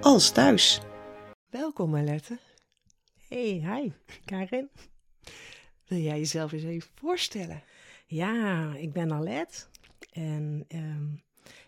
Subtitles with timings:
[0.00, 0.80] als thuis.
[1.50, 2.38] Welkom Marlette.
[3.28, 3.92] Hey, hi,
[4.24, 4.68] Karin.
[5.86, 7.62] Wil jij jezelf eens even voorstellen?
[8.06, 9.68] Ja, ik ben Alet
[10.12, 11.06] en ehm,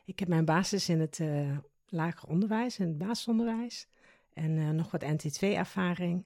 [0.05, 1.59] ik heb mijn basis in het uh,
[1.89, 3.89] lager onderwijs, in het basisonderwijs
[4.33, 6.25] en uh, nog wat NT2-ervaring.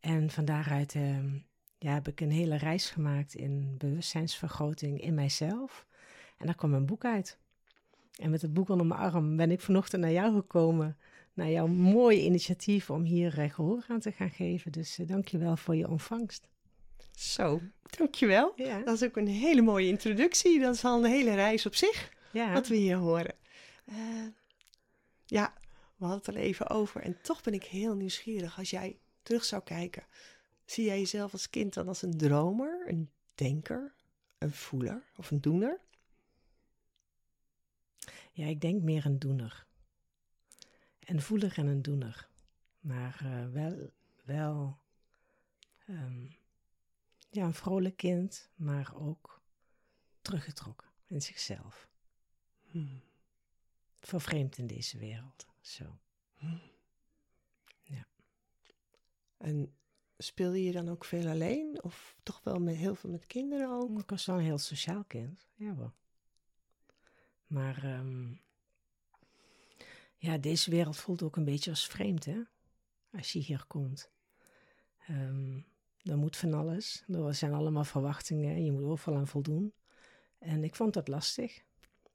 [0.00, 1.28] En van daaruit ehm,
[1.78, 5.86] ja, heb ik een hele reis gemaakt in bewustzijnsvergroting in mijzelf.
[6.38, 7.38] En daar kwam een boek uit.
[8.20, 10.96] En met het boek onder mijn arm ben ik vanochtend naar jou gekomen.
[11.32, 14.72] Naar jouw mooie initiatief om hier uh, gehoor aan te gaan geven.
[14.72, 16.48] Dus uh, dank je wel voor je ontvangst.
[17.14, 17.60] Zo,
[17.96, 18.52] dankjewel.
[18.56, 18.82] Ja.
[18.82, 20.60] Dat is ook een hele mooie introductie.
[20.60, 22.52] Dat is al een hele reis op zich, ja.
[22.52, 23.34] wat we hier horen.
[23.88, 23.96] Uh,
[25.26, 25.52] ja,
[25.96, 27.00] we hadden het er even over.
[27.00, 30.06] En toch ben ik heel nieuwsgierig als jij terug zou kijken.
[30.64, 33.94] Zie jij jezelf als kind dan als een dromer, een denker,
[34.38, 35.80] een voeler of een doener?
[38.32, 39.66] Ja, ik denk meer een doener.
[41.04, 42.28] Een voeler en een doener.
[42.80, 43.90] Maar uh, wel,
[44.24, 44.78] wel
[45.88, 46.36] um,
[47.30, 49.42] ja, een vrolijk kind, maar ook
[50.20, 51.88] teruggetrokken in zichzelf.
[52.70, 53.00] Hmm.
[54.00, 55.46] Vervreemd in deze wereld.
[55.60, 55.98] Zo.
[56.34, 56.60] Hmm.
[57.82, 58.06] Ja.
[59.36, 59.74] En
[60.18, 61.82] speelde je dan ook veel alleen?
[61.82, 64.00] Of toch wel met heel veel met kinderen ook?
[64.00, 65.92] Ik was wel een heel sociaal kind, ja wel.
[67.46, 68.40] Maar um,
[70.22, 72.40] ja, deze wereld voelt ook een beetje als vreemd, hè?
[73.12, 74.10] Als je hier komt.
[75.10, 75.66] Um,
[76.02, 77.04] er moet van alles.
[77.08, 78.64] Er zijn allemaal verwachtingen.
[78.64, 79.72] Je moet overal aan voldoen.
[80.38, 81.62] En ik vond dat lastig.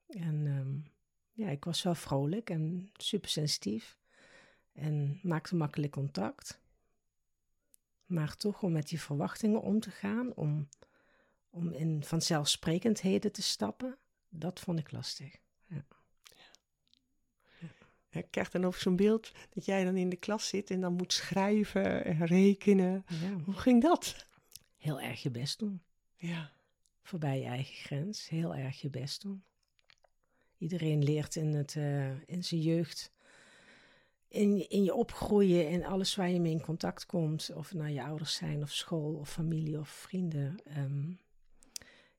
[0.08, 0.86] En um,
[1.32, 3.98] ja, ik was wel vrolijk en super sensitief.
[4.74, 6.60] En maakte makkelijk contact.
[8.06, 10.68] Maar toch om met die verwachtingen om te gaan, om,
[11.50, 13.98] om in vanzelfsprekendheden te stappen,
[14.30, 15.36] dat vond ik lastig.
[15.66, 15.86] Ja.
[18.18, 20.94] Ik krijg dan ook zo'n beeld dat jij dan in de klas zit en dan
[20.94, 23.06] moet schrijven en rekenen.
[23.08, 23.44] Ja.
[23.46, 24.26] Hoe ging dat?
[24.78, 25.82] Heel erg je best doen.
[26.16, 26.52] Ja.
[27.02, 29.44] Voorbij je eigen grens, heel erg je best doen.
[30.58, 33.12] Iedereen leert in, het, uh, in zijn jeugd
[34.28, 37.92] in, in je opgroeien en alles waar je mee in contact komt, of het nou
[37.92, 41.20] je ouders zijn, of school, of familie, of vrienden, um,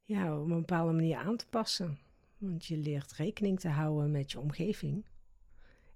[0.02, 1.98] ja, op een bepaalde manier aan te passen.
[2.38, 5.04] Want je leert rekening te houden met je omgeving,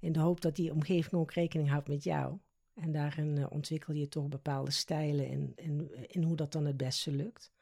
[0.02, 2.38] in de hoop dat die omgeving ook rekening houdt met jou.
[2.74, 6.76] En daarin uh, ontwikkel je toch bepaalde stijlen in, in, in hoe dat dan het
[6.76, 7.52] beste lukt.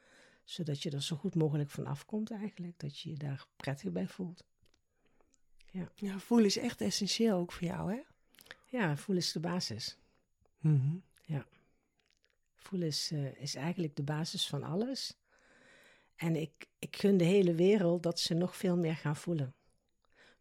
[0.45, 4.09] Zodat je er zo goed mogelijk van afkomt eigenlijk, dat je je daar prettig bij
[4.09, 4.45] voelt.
[5.71, 8.01] Ja, ja voelen is echt essentieel ook voor jou, hè?
[8.67, 9.99] Ja, voelen is de basis.
[10.59, 11.47] Mm Ja.
[12.55, 15.19] Voelen is, uh, is eigenlijk de basis van alles.
[16.17, 19.55] En ik, ik gun de hele wereld dat ze nog veel meer gaan voelen.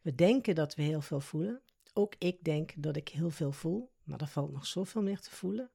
[0.02, 1.62] We denken dat we heel veel voelen.
[2.00, 5.32] Ook ik denk dat ik heel veel voel, maar er valt nog zoveel meer te
[5.32, 5.72] voelen.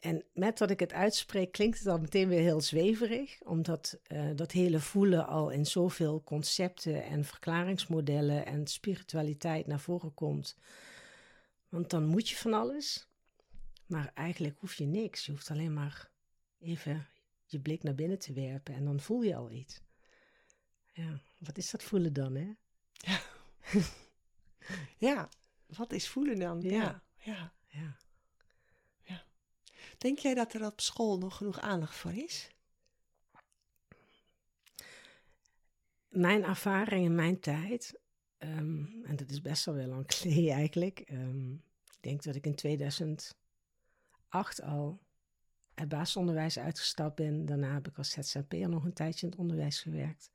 [0.00, 4.30] En met dat ik het uitspreek, klinkt het al meteen weer heel zweverig, omdat uh,
[4.34, 10.56] dat hele voelen al in zoveel concepten en verklaringsmodellen en spiritualiteit naar voren komt.
[11.68, 13.08] Want dan moet je van alles.
[13.86, 15.26] Maar eigenlijk hoef je niks.
[15.26, 16.10] Je hoeft alleen maar
[16.58, 17.06] even
[17.44, 19.80] je blik naar binnen te werpen en dan voel je al iets.
[20.92, 22.52] Ja, wat is dat voelen dan, hè?
[22.92, 23.20] Ja.
[24.96, 25.28] ja,
[25.66, 26.60] wat is voelen dan?
[26.60, 27.02] Ja.
[27.16, 27.52] ja.
[27.66, 27.96] Ja.
[29.02, 29.24] ja.
[29.98, 32.50] Denk jij dat er op school nog genoeg aandacht voor is?
[36.08, 37.94] Mijn ervaring in mijn tijd
[38.38, 41.04] Ehm, en dat is best wel wel lang geleden eigenlijk.
[41.10, 43.36] Um, ik denk dat ik in 2008
[44.62, 45.00] al
[45.74, 47.46] het basisonderwijs uitgestapt ben.
[47.46, 50.30] Daarna heb ik als ZZP'er nog een tijdje in het onderwijs gewerkt.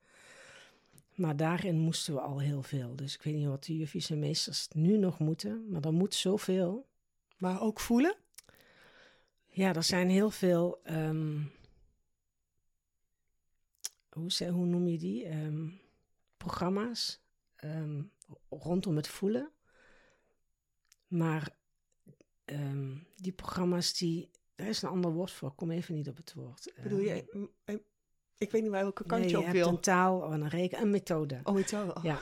[1.22, 2.96] Maar daarin moesten we al heel veel.
[2.96, 5.70] Dus ik weet niet wat de juffies en meesters nu nog moeten.
[5.70, 6.86] Maar er moet zoveel.
[7.38, 8.16] Maar ook voelen?
[9.46, 10.80] Ja, er zijn heel veel...
[10.90, 11.50] Um,
[14.08, 15.28] hoe, hoe noem je die?
[16.36, 17.20] programma's
[17.64, 18.10] um,
[18.48, 19.50] rondom het voelen.
[21.06, 21.56] Maar
[23.16, 25.48] die programma's, die, daar is een ander woord voor.
[25.48, 26.72] Ik kom even niet op het woord.
[26.82, 27.78] Bedoel je, ehm,
[28.42, 29.68] Ik weet niet waar welke kant Nee, je je op hebt wil.
[29.68, 31.40] een taal, een reken, een methode.
[31.44, 31.82] Oh, zo.
[31.96, 32.04] Oh.
[32.04, 32.18] Ja,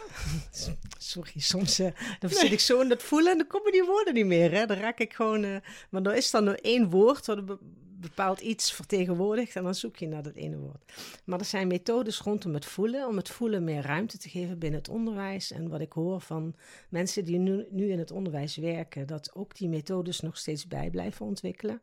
[0.98, 4.14] sorry, soms eh, dan zit ik zo in dat voelen en dan komen die woorden
[4.14, 4.52] niet meer.
[4.52, 4.66] Hè?
[4.66, 5.56] Dan raak ik gewoon, eh,
[5.90, 7.58] maar er is dan nur één woord wat een be-
[8.00, 10.92] bepaald iets vertegenwoordigt en dan zoek je naar dat ene woord.
[11.24, 14.78] Maar er zijn methodes rondom het voelen, om het voelen meer ruimte te geven binnen
[14.80, 15.50] het onderwijs.
[15.52, 16.54] En wat ik hoor van
[16.88, 20.90] mensen die nu, nu in het onderwijs werken, dat ook die methodes nog steeds bij
[20.90, 21.82] blijven ontwikkelen.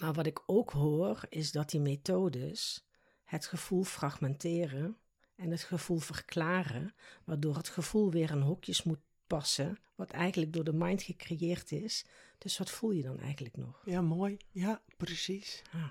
[0.00, 2.86] Maar wat ik ook hoor, is dat die methodes
[3.24, 4.96] het gevoel fragmenteren
[5.36, 6.94] en het gevoel verklaren,
[7.24, 12.04] waardoor het gevoel weer in hokjes moet passen, wat eigenlijk door de mind gecreëerd is.
[12.38, 13.82] Dus wat voel je dan eigenlijk nog?
[13.84, 14.36] Ja, mooi.
[14.50, 15.62] Ja, precies.
[15.72, 15.90] Ah,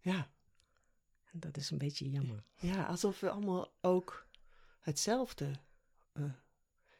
[0.00, 0.30] Ja.
[1.32, 2.44] en dat is een beetje jammer.
[2.60, 4.26] ja, alsof we allemaal ook
[4.80, 5.50] hetzelfde.
[6.12, 6.22] eh,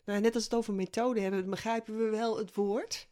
[0.05, 3.09] nou, net als het over methode hebben, begrijpen we wel het woord.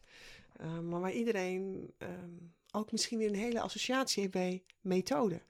[0.53, 2.33] Eh, maar waar iedereen ehm,
[2.75, 5.41] ook misschien weer een hele associatie heeft bij methode.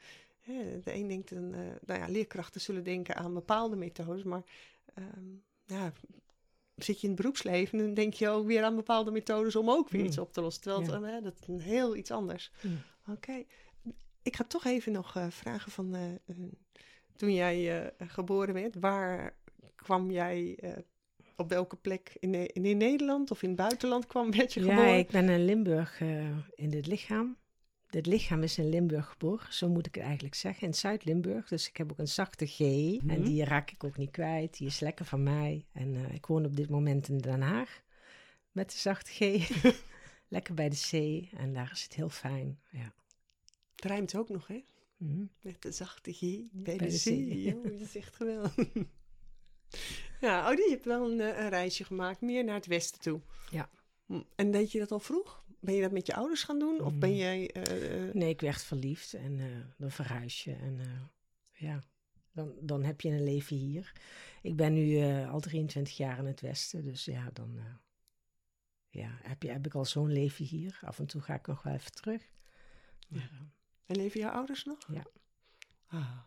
[0.45, 4.43] De een denkt, een, eh, nou ja, leerkrachten zullen denken aan bepaalde methodes, maar
[4.93, 5.35] ehm,
[5.65, 5.93] ja,
[6.75, 9.89] zit je in het beroepsleven, dan denk je ook weer aan bepaalde methodes om ook
[9.89, 10.09] weer Hmm.
[10.09, 10.63] iets op te lossen.
[10.63, 12.51] Terwijl het, eh, dat is een heel iets anders.
[12.61, 12.81] Hmm.
[13.07, 13.43] Oké.
[14.21, 16.35] Ik ga toch even nog eh, vragen van eh,
[17.15, 19.35] toen jij geboren werd, waar
[19.75, 20.59] kwam jij,
[21.35, 24.97] op welke plek in, in Nederland of in het buitenland kwam, werd je Ja, geboren?
[24.97, 27.37] ik ben in Limburg eh, in dit lichaam.
[27.89, 31.47] Dit lichaam is in Limburg geboren, zo moet ik het eigenlijk zeggen, in Zuid-Limburg.
[31.47, 33.23] Dus ik heb ook een zachte G en Mhm.
[33.23, 34.57] die raak ik ook niet kwijt.
[34.57, 35.65] Die is lekker van mij.
[35.71, 37.81] En eh, ik woon op dit moment in Den Haag
[38.51, 39.49] met de zachte G.
[40.27, 42.59] lekker bij de zee en daar is het heel fijn.
[42.71, 42.93] Ja.
[43.75, 44.63] Het rijmt ook nog, hè?
[44.97, 45.25] Mhm.
[45.41, 47.31] Met de zachte G bij, Bij de de zee.
[47.43, 47.55] zee.
[47.55, 48.55] Oh, is echt geweldig.
[50.25, 53.21] ja, oh, je hebt wel een, eh, een reisje gemaakt, meer naar het westen toe.
[53.51, 53.69] Ja.
[54.05, 55.43] Hm, En deed je dat al vroeg?
[55.59, 56.81] Ben je dat met je ouders gaan doen?
[56.81, 57.15] Of ben Mm.
[57.15, 57.51] jij...
[57.51, 59.45] eh, eh, Nee, ik werd verliefd en eh,
[59.77, 60.53] dan verhuis je.
[60.55, 60.79] En
[61.53, 61.83] ja,
[62.31, 63.91] dan, dan heb je een leven hier.
[64.41, 67.59] Ik ben nu al 23 jaar in het Westen, dus ja, dan
[68.89, 70.79] ja, heb, je, heb ik al zo'n leven hier.
[70.81, 72.21] Af en toe ga ik nog wel even terug.
[73.07, 73.39] Maar, eh,
[73.85, 74.77] En leven jouw ouders nog?
[74.93, 75.05] Ja.
[75.87, 76.17] Ah.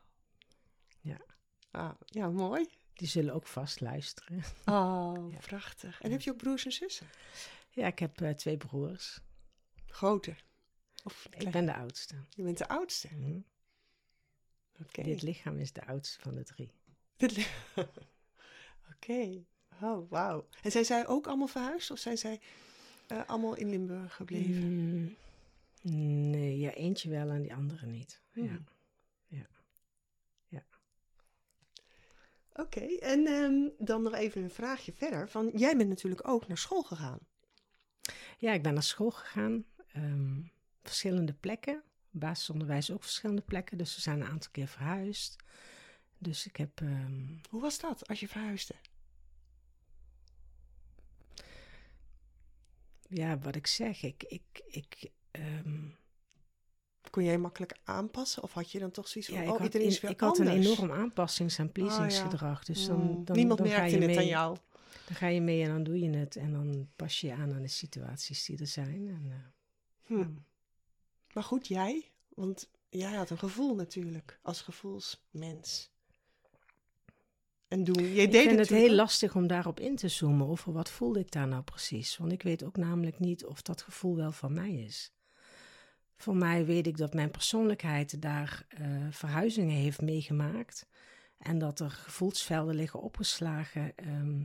[1.00, 1.21] Ja.
[1.71, 2.67] Ah, ja, mooi.
[2.99, 4.43] Die zullen ook vast luisteren.
[4.67, 5.39] Oh, Ja.
[5.39, 6.00] prachtig.
[6.00, 7.06] En heb je ook broers en zussen?
[7.71, 9.21] Ja, ik heb eh, twee broers.
[9.87, 10.35] Grote?
[11.05, 12.15] Of Ik ben de oudste.
[12.31, 13.09] Je bent de oudste?
[14.81, 15.03] Oké.
[15.03, 16.73] Dit lichaam is de oudste van de drie.
[18.95, 19.45] Oké.
[19.83, 20.49] Oh, wauw.
[20.62, 21.91] En zijn zij ook allemaal verhuisd?
[21.91, 22.41] Of zijn zij
[23.06, 24.62] eh, allemaal in Limburg gebleven?
[24.62, 25.17] Mm,
[26.31, 28.21] nee, ja, eentje wel en die andere niet.
[28.33, 28.59] Ja.
[32.60, 35.28] Oké, en ehm, dan nog even een vraagje verder.
[35.28, 37.19] Van, jij bent natuurlijk ook naar school gegaan.
[38.38, 39.64] Ja, ik ben naar school gegaan.
[39.93, 40.40] ehm,
[40.82, 41.82] verschillende plekken.
[42.10, 43.78] Basisonderwijs ook verschillende plekken.
[43.78, 45.37] Dus we zijn een aantal keer verhuisd.
[46.19, 46.81] Dus ik heb...
[46.81, 48.75] ehm, Hoe was dat als je verhuisde?
[53.08, 54.02] ja, wat ik zeg.
[54.02, 54.22] Ik...
[54.22, 55.11] ik, ik
[57.19, 58.43] Kon jij makkelijk aanpassen?
[58.43, 60.11] Of had je dan toch zoiets van, ja, ik oh, had, iedereen is in- weer
[60.11, 60.67] ik had een anders?
[60.67, 62.65] enorm aanpassings- en pleasingsgedrag.
[62.65, 64.56] Dus dan, Hmm, dan, Niemand dan ga merkte je het mee, aan jou.
[65.06, 66.37] Dan ga je mee en dan doe je het.
[66.37, 69.09] En dan pas je je aan aan de situaties die er zijn.
[69.09, 69.37] En, eh,
[70.17, 70.29] Hm.
[71.32, 72.11] Maar goed, jij?
[72.29, 75.91] Want jij had een gevoel natuurlijk, als gevoelsmens.
[77.69, 78.12] En doen.
[78.12, 80.47] Jij Ik deed vind het heel lastig om daarop in te zoomen.
[80.47, 82.16] Over wat voelde ik daar nou precies?
[82.16, 85.12] Want ik weet ook namelijk niet of dat gevoel wel van mij is.
[86.18, 90.88] Voor mij weet ik dat mijn persoonlijkheid daar eh, verhuizingen heeft meegemaakt.
[91.38, 93.96] En dat er gevoelsvelden liggen opgeslagen.
[93.96, 94.44] ehm,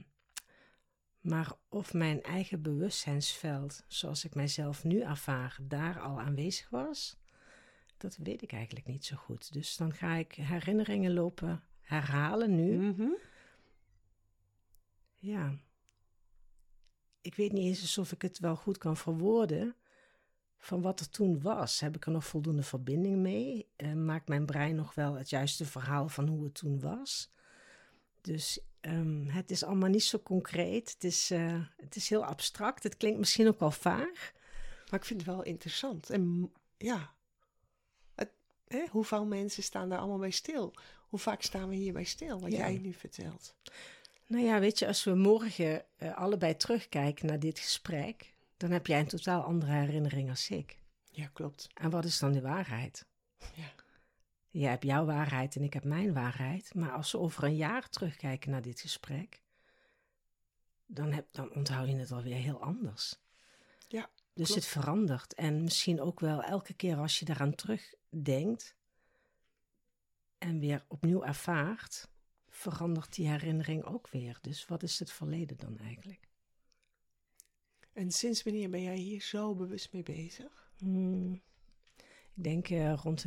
[1.20, 7.18] maar of mijn eigen bewustzijnsveld, zoals ik mijzelf nu ervaar, daar al aanwezig was,
[7.98, 9.54] dat weet ik eigenlijk niet zo goed.
[9.54, 12.78] Dus dan ga ik herinneringen lopen herhalen nu.
[12.78, 13.10] Mhm.
[15.18, 15.60] Ja.
[17.22, 19.76] Ik weet niet eens alsof ik het wel goed kan verwoorden.
[20.64, 21.80] Van wat er toen was.
[21.80, 23.68] Heb ik er nog voldoende verbinding mee?
[23.76, 27.32] Eh, maakt mijn brein nog wel het juiste verhaal van hoe het toen was?
[28.22, 30.90] Dus ehm, het is allemaal niet zo concreet.
[30.94, 32.84] Het is, eh, het is heel abstract.
[32.84, 34.32] Het klinkt misschien ook wel vaag.
[34.90, 36.10] Maar ik vind het wel interessant.
[36.10, 37.14] En ja,
[38.16, 38.30] het,
[38.68, 40.74] hè, hoeveel mensen staan daar allemaal bij stil?
[41.10, 42.58] Hoe vaak staan we hierbij stil, wat Ja.
[42.58, 43.56] jij nu vertelt?
[44.28, 48.33] Nou ja, weet je, als we morgen eh, allebei terugkijken naar dit gesprek,
[48.64, 50.78] dan heb jij een totaal andere herinnering als ik.
[51.12, 51.70] Ja, klopt.
[51.74, 53.06] En wat is dan de waarheid?
[53.56, 53.72] Ja.
[54.50, 56.74] Jij hebt jouw waarheid en ik heb mijn waarheid.
[56.74, 59.42] Maar als we over een jaar terugkijken naar dit gesprek,
[60.86, 63.20] dan, heb, dan onthoud je het alweer heel anders.
[63.88, 64.54] Ja, Dus klopt.
[64.54, 65.34] het verandert.
[65.34, 68.76] En misschien ook wel elke keer als je daaraan terugdenkt,
[70.38, 72.10] en weer opnieuw ervaart,
[72.48, 74.38] verandert die herinnering ook weer.
[74.42, 76.32] Dus wat is het verleden dan eigenlijk?
[77.94, 80.72] En sinds wanneer ben jij hier zo bewust mee bezig?
[80.78, 81.34] Hmm,
[82.36, 83.26] ik denk uh, rond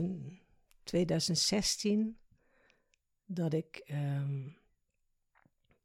[0.82, 2.18] 2016
[3.25, 4.56] dat ik um,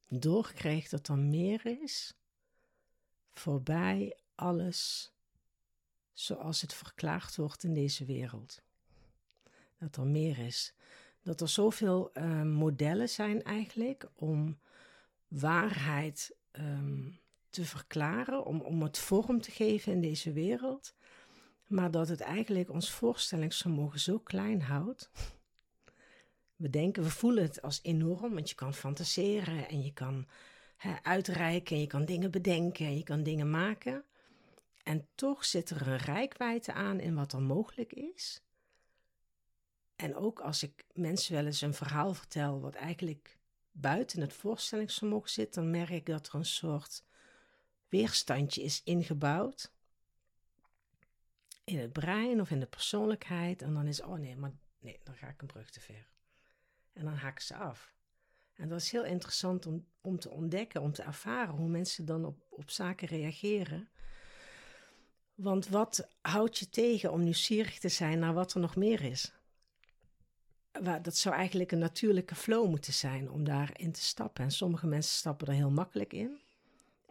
[0.07, 2.15] doorkreeg dat er meer is
[3.31, 5.11] voorbij alles
[6.13, 8.61] zoals het verklaard wordt in deze wereld.
[9.77, 10.73] Dat er meer is.
[11.23, 14.59] Dat er zoveel uh, modellen zijn eigenlijk om
[15.27, 17.20] waarheid um,
[17.51, 20.95] te verklaren, om, om het vorm te geven in deze wereld.
[21.67, 25.11] Maar dat het eigenlijk ons voorstellingsvermogen zo klein houdt.
[26.55, 30.27] We denken, we voelen het als enorm, want je kan fantaseren en je kan
[31.01, 34.05] uitreiken en je kan dingen bedenken en je kan dingen maken.
[34.83, 38.43] En toch zit er een rijkwijde aan in wat er mogelijk is.
[39.95, 43.37] En ook als ik mensen wel eens een verhaal vertel wat eigenlijk
[43.71, 47.03] buiten het voorstellingsvermogen zit, dan merk ik dat er een soort
[47.91, 49.71] weerstandje is ingebouwd
[51.63, 53.61] in het brein of in de persoonlijkheid.
[53.61, 56.07] En dan is, oh nee, maar nee, dan ga ik een brug te ver.
[56.93, 57.93] En dan haak ik ze af.
[58.53, 62.25] En dat is heel interessant om, om te ontdekken, om te ervaren hoe mensen dan
[62.25, 63.89] op, op zaken reageren.
[65.35, 69.33] Want wat houdt je tegen om nieuwsgierig te zijn naar wat er nog meer is?
[71.01, 74.43] Dat zou eigenlijk een natuurlijke flow moeten zijn om daarin te stappen.
[74.43, 76.39] En sommige mensen stappen er heel makkelijk in.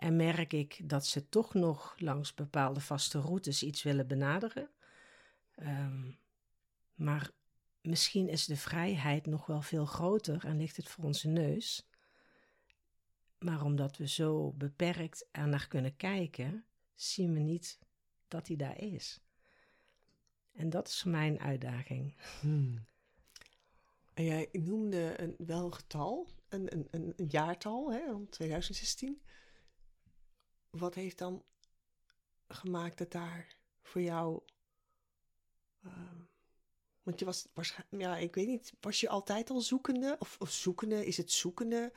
[0.00, 4.70] En merk ik dat ze toch nog langs bepaalde vaste routes iets willen benaderen.
[5.62, 6.18] Um,
[6.94, 7.30] maar
[7.80, 11.88] misschien is de vrijheid nog wel veel groter en ligt het voor onze neus.
[13.38, 16.64] Maar omdat we zo beperkt er naar kunnen kijken,
[16.94, 17.78] zien we niet
[18.28, 19.20] dat hij daar is.
[20.52, 22.16] En dat is mijn uitdaging.
[22.40, 22.84] Hmm.
[24.14, 29.20] En jij noemde een, wel een getal, een, een, een, jaartal, hè, rond 2016
[30.70, 31.44] wat heeft dan
[32.48, 34.40] gemaakt dat daar voor jou.
[35.86, 35.92] Uh,
[37.02, 40.16] want je was waarschijnlijk, ja, ik weet niet, was je altijd al zoekende?
[40.18, 41.92] Of, zoekende, is het zoekende?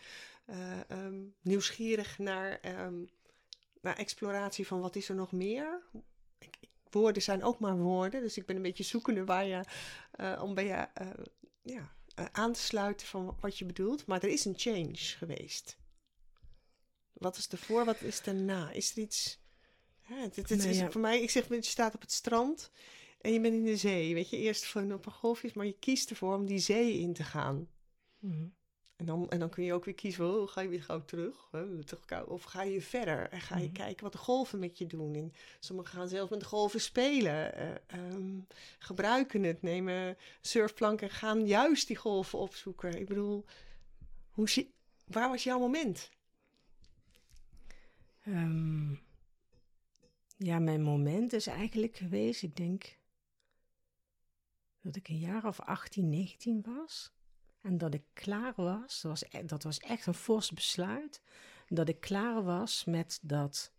[0.46, 3.10] Uh, um, nieuwsgierig naar, um,
[3.82, 5.82] naar exploratie van wat is er nog meer?
[6.90, 9.64] Woorden zijn ook maar woorden, dus ik ben een beetje zoekende waar je,
[10.20, 11.10] uh, om bij je uh,
[11.62, 11.96] ja,
[12.32, 14.06] aan te sluiten van wat je bedoelt.
[14.06, 15.78] Maar er is een change geweest.
[17.14, 18.72] Wat is ervoor, wat is erna?
[18.72, 19.42] Is er iets...
[20.08, 22.72] Ja, het, is voor mij, ik zeg, je staat op het strand
[23.22, 24.14] en je bent in de zee.
[24.14, 27.14] Weet je, eerst van op een golfjes, maar je kiest ervoor om die zee in
[27.14, 27.68] te gaan.
[28.20, 28.46] Mhm.
[28.96, 31.50] En, dan, en dan kun je ook weer kiezen, oh, ga je weer gauw terug?
[32.26, 33.74] Of ga je verder en ga je mhm.
[33.74, 35.16] kijken wat de golven met je doen.
[35.16, 37.54] En sommigen gaan zelf met de golven spelen,
[37.94, 38.48] uh, um,
[38.80, 43.00] gebruiken het, nemen surfplanken en gaan juist die golven opzoeken.
[43.00, 43.46] Ik bedoel,
[44.30, 44.68] hoe,
[45.06, 46.12] waar was jouw moment?
[48.28, 49.02] Um,
[50.38, 52.98] ja, mijn moment is eigenlijk geweest, ik denk
[54.82, 57.12] dat ik een jaar of 18, 19 was.
[57.62, 61.22] En dat ik klaar was, dat was, e-, dat was echt een fors besluit,
[61.68, 63.72] dat ik klaar was met dat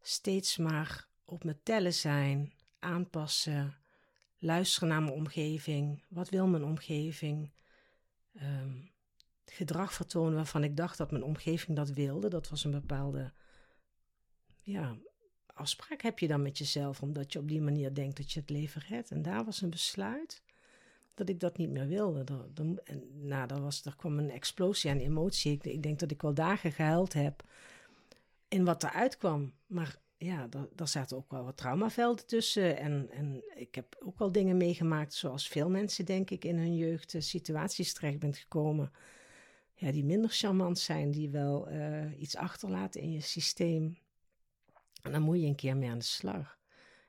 [0.00, 3.76] steeds maar op mijn tellen zijn, aanpassen,
[4.38, 6.02] luisteren naar mijn omgeving.
[6.08, 7.50] Wat wil mijn omgeving?
[8.42, 8.90] Um,
[9.46, 12.28] gedrag vertonen waarvan ik dacht dat mijn omgeving dat wilde.
[12.28, 13.32] Dat was een bepaalde
[14.62, 14.96] ja,
[15.46, 18.50] afspraak heb je dan met jezelf, omdat je op die manier denkt dat je het
[18.50, 19.10] leven redt.
[19.10, 20.42] En daar was een besluit
[21.14, 22.24] dat ik dat niet meer wilde.
[22.84, 25.52] en, nou, er, was, er kwam een explosie aan emotie.
[25.52, 27.44] Ik, ik denk dat ik wel dagen gehuild heb
[28.48, 29.52] in wat eruit kwam.
[29.66, 32.76] Maar ja, daar, zaten ook wel wat traumavelden tussen.
[32.78, 36.76] En, en ik heb ook wel dingen meegemaakt, zoals veel mensen, denk ik, in hun
[36.76, 38.92] jeugd situaties terecht bent gekomen.
[39.74, 43.98] Ja, die minder charmant zijn, die wel uh, iets achterlaten in je systeem.
[45.02, 46.58] En dan moet je een keer mee aan de slag.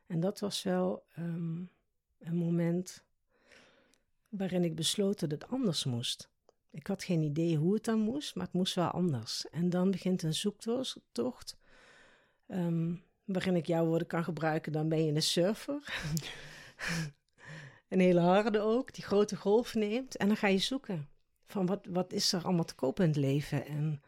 [0.07, 1.69] En dat was wel um,
[2.19, 3.03] een moment
[4.29, 6.31] waarin ik besloot dat het anders moest.
[6.71, 9.49] Ik had geen idee hoe het dan moest, maar het moest wel anders.
[9.49, 11.57] En dan begint een zoektocht
[12.47, 14.71] um, waarin ik jouw woorden kan gebruiken.
[14.71, 16.03] Dan ben je een surfer.
[17.89, 20.17] een hele harde ook, die grote golf neemt.
[20.17, 21.09] En dan ga je zoeken
[21.45, 23.65] van wat, wat is er allemaal te kopen in het leven.
[23.65, 24.01] En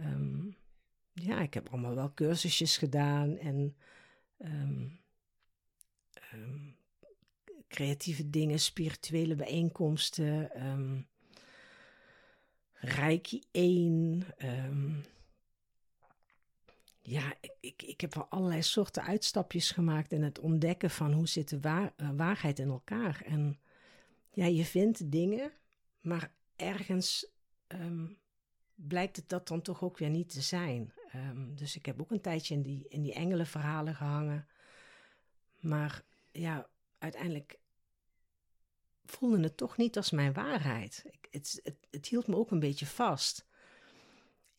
[0.00, 0.56] um,
[1.12, 3.76] ja, ik heb allemaal wel cursusjes gedaan en
[4.38, 5.00] um,
[6.32, 6.76] um,
[7.68, 11.06] creatieve dingen, spirituele bijeenkomsten, um,
[12.72, 14.24] Reiki 1.
[17.02, 21.28] ja, ik, ik, ik heb wel allerlei soorten uitstapjes gemaakt in het ontdekken van hoe
[21.28, 23.22] zit de uh, waarheid in elkaar.
[23.24, 23.58] En
[24.30, 25.52] ja, je vindt dingen
[26.02, 27.26] maar ergens
[27.66, 28.06] ehm,
[28.74, 30.92] blijkt het dat dan toch ook weer niet te zijn.
[31.12, 34.46] Ehm, dus ik heb ook een tijdje in die, in die engelenverhalen gehangen.
[35.60, 36.66] Maar ja,
[36.98, 37.58] uiteindelijk
[39.04, 41.04] voelde het toch niet als mijn waarheid.
[41.10, 43.46] Ik, het, het, het hield me ook een beetje vast.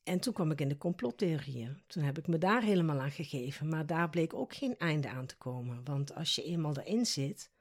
[0.04, 1.82] En toen kwam ik in de complottheorieën.
[1.88, 3.70] Toen heb ik me daar helemaal aan gegeven.
[3.70, 5.84] Maar daar bleek ook geen einde aan te komen.
[5.84, 7.52] Want als je eenmaal erin zit,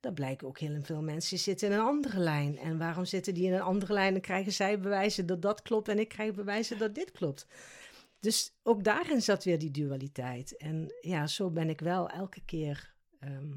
[0.00, 2.58] dan blijken ook heel veel mensen zitten in een andere lijn.
[2.58, 4.12] En waarom zitten die in een andere lijn?
[4.12, 7.46] Dan krijgen zij bewijzen dat dat klopt en ik krijg bewijzen dat dit klopt.
[8.22, 10.56] Dus ook daarin zat weer die dualiteit.
[10.56, 12.94] En ja, zo ben ik wel elke keer.
[13.18, 13.52] Ehm,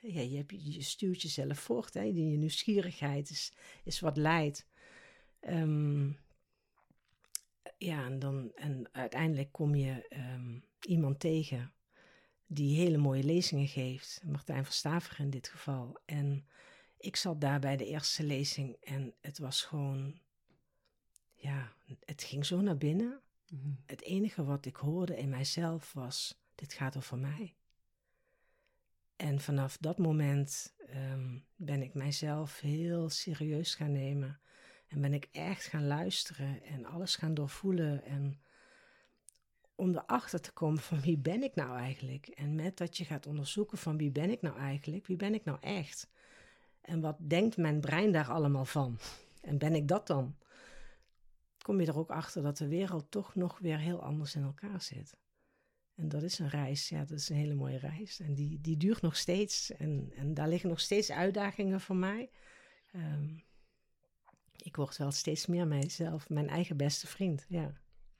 [0.00, 1.94] ja, je, hebt, je stuurt jezelf voort.
[1.94, 2.02] Hè?
[2.02, 3.52] Je nieuwsgierigheid is,
[3.84, 4.66] is wat leidt.
[5.40, 6.10] Ehm,
[7.78, 11.72] ja, en, dan, en uiteindelijk kom je ehm, iemand tegen
[12.46, 14.20] die hele mooie lezingen geeft.
[14.24, 16.00] Martijn Verstaver in dit geval.
[16.04, 16.46] En
[16.98, 20.20] ik zat daar bij de eerste lezing en het was gewoon,
[21.34, 21.72] ja,
[22.04, 23.22] het ging zo naar binnen.
[23.52, 23.70] Mhm.
[23.86, 27.54] Het enige wat ik hoorde in mijzelf was, dit gaat over mij.
[29.16, 34.40] En vanaf dat moment ehm, ben ik mijzelf heel serieus gaan nemen.
[34.88, 38.04] En ben ik echt gaan luisteren en alles gaan doorvoelen.
[38.04, 38.40] En
[39.74, 42.26] om erachter te komen van wie ben ik nou eigenlijk?
[42.26, 45.06] En met dat je gaat onderzoeken van wie ben ik nou eigenlijk?
[45.06, 46.10] Wie ben ik nou echt?
[46.80, 48.98] En wat denkt mijn brein daar allemaal van?
[49.40, 50.36] En ben ik dat dan?
[51.62, 54.82] Kom je er ook achter dat de wereld toch nog weer heel anders in elkaar
[54.82, 55.16] zit.
[55.94, 58.20] En dat is een reis, ja, dat is een hele mooie reis.
[58.20, 59.70] En die, die duurt nog steeds.
[59.70, 62.30] En, en daar liggen nog steeds uitdagingen voor mij.
[62.92, 63.28] Ehm,
[64.56, 67.64] ik word wel steeds meer mijzelf, mijn eigen beste vriend, ja.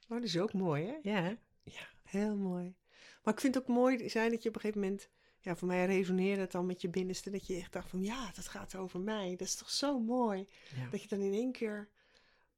[0.09, 0.99] Oh, dat is ook mooi, hè?
[1.03, 1.39] Ja.
[1.63, 2.75] Ja, heel mooi.
[3.23, 5.09] Maar ik vind het ook mooi zijn dat je op een gegeven moment...
[5.41, 7.31] Ja, voor mij resoneerde het dan met je binnenste.
[7.31, 9.31] Dat je echt dacht van, ja, dat gaat over mij.
[9.31, 10.49] Dat is toch zo mooi.
[10.91, 11.89] Dat je dan in één keer...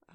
[0.09, 0.15] Uh,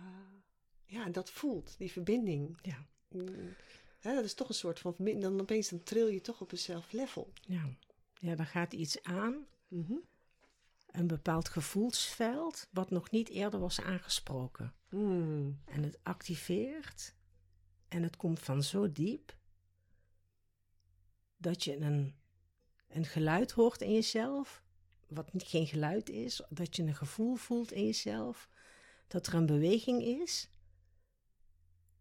[0.89, 2.60] ja, dat voelt, die verbinding.
[2.62, 2.86] Ja.
[3.08, 3.56] Mm.
[4.02, 5.32] Dat is toch een soort van verbinding.
[5.32, 7.34] Dan opeens dan tril je toch op eenzelfde level.
[7.41, 7.69] Ja.
[8.19, 9.45] ja, dan gaat iets aan.
[9.67, 10.02] Mm
[10.91, 14.73] Een bepaald gevoelsveld wat nog niet eerder was aangesproken.
[14.89, 15.62] Mm.
[15.65, 17.15] En het activeert.
[17.88, 19.38] En het komt van zo diep.
[21.38, 22.15] Dat je een,
[22.88, 24.63] een geluid hoort in jezelf.
[25.08, 26.41] Wat geen geluid is.
[26.49, 28.49] Dat je een gevoel voelt in jezelf.
[29.08, 30.49] Dat er een beweging is.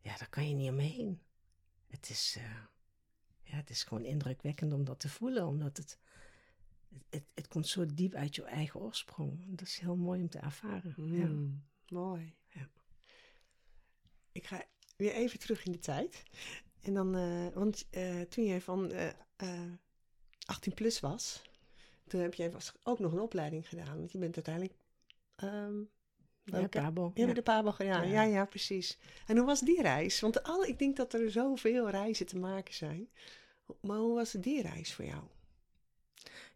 [0.09, 1.21] Ja, daar kan je niet omheen
[1.89, 2.45] het is, uh,
[3.43, 5.99] ja, het is gewoon indrukwekkend om dat te voelen, omdat het,
[7.09, 9.57] het, het, komt zo diep uit je eigen oorsprong.
[9.57, 10.95] Dat is heel mooi om te ervaren.
[10.97, 11.27] ja.
[11.27, 12.35] Mm, mooi.
[12.47, 12.69] Ja.
[14.33, 14.65] Ik ga
[14.97, 16.23] weer even terug in de tijd.
[16.81, 18.93] En dan, uh, want uh, toen jij van
[20.47, 21.43] 18 plus was,
[22.07, 23.99] toen heb jij ook nog een opleiding gedaan.
[23.99, 24.75] Want je bent uiteindelijk
[25.37, 25.91] um,
[26.51, 27.11] ja, Pabo.
[27.15, 28.09] Ja, de Pabo gedaan.
[28.09, 28.23] Ja.
[28.23, 28.99] ja, precies.
[29.27, 30.21] En hoe was die reis?
[30.21, 33.09] Want al, ik denk dat er zoveel reizen te maken zijn.
[33.81, 35.23] Maar hoe was die reis voor jou?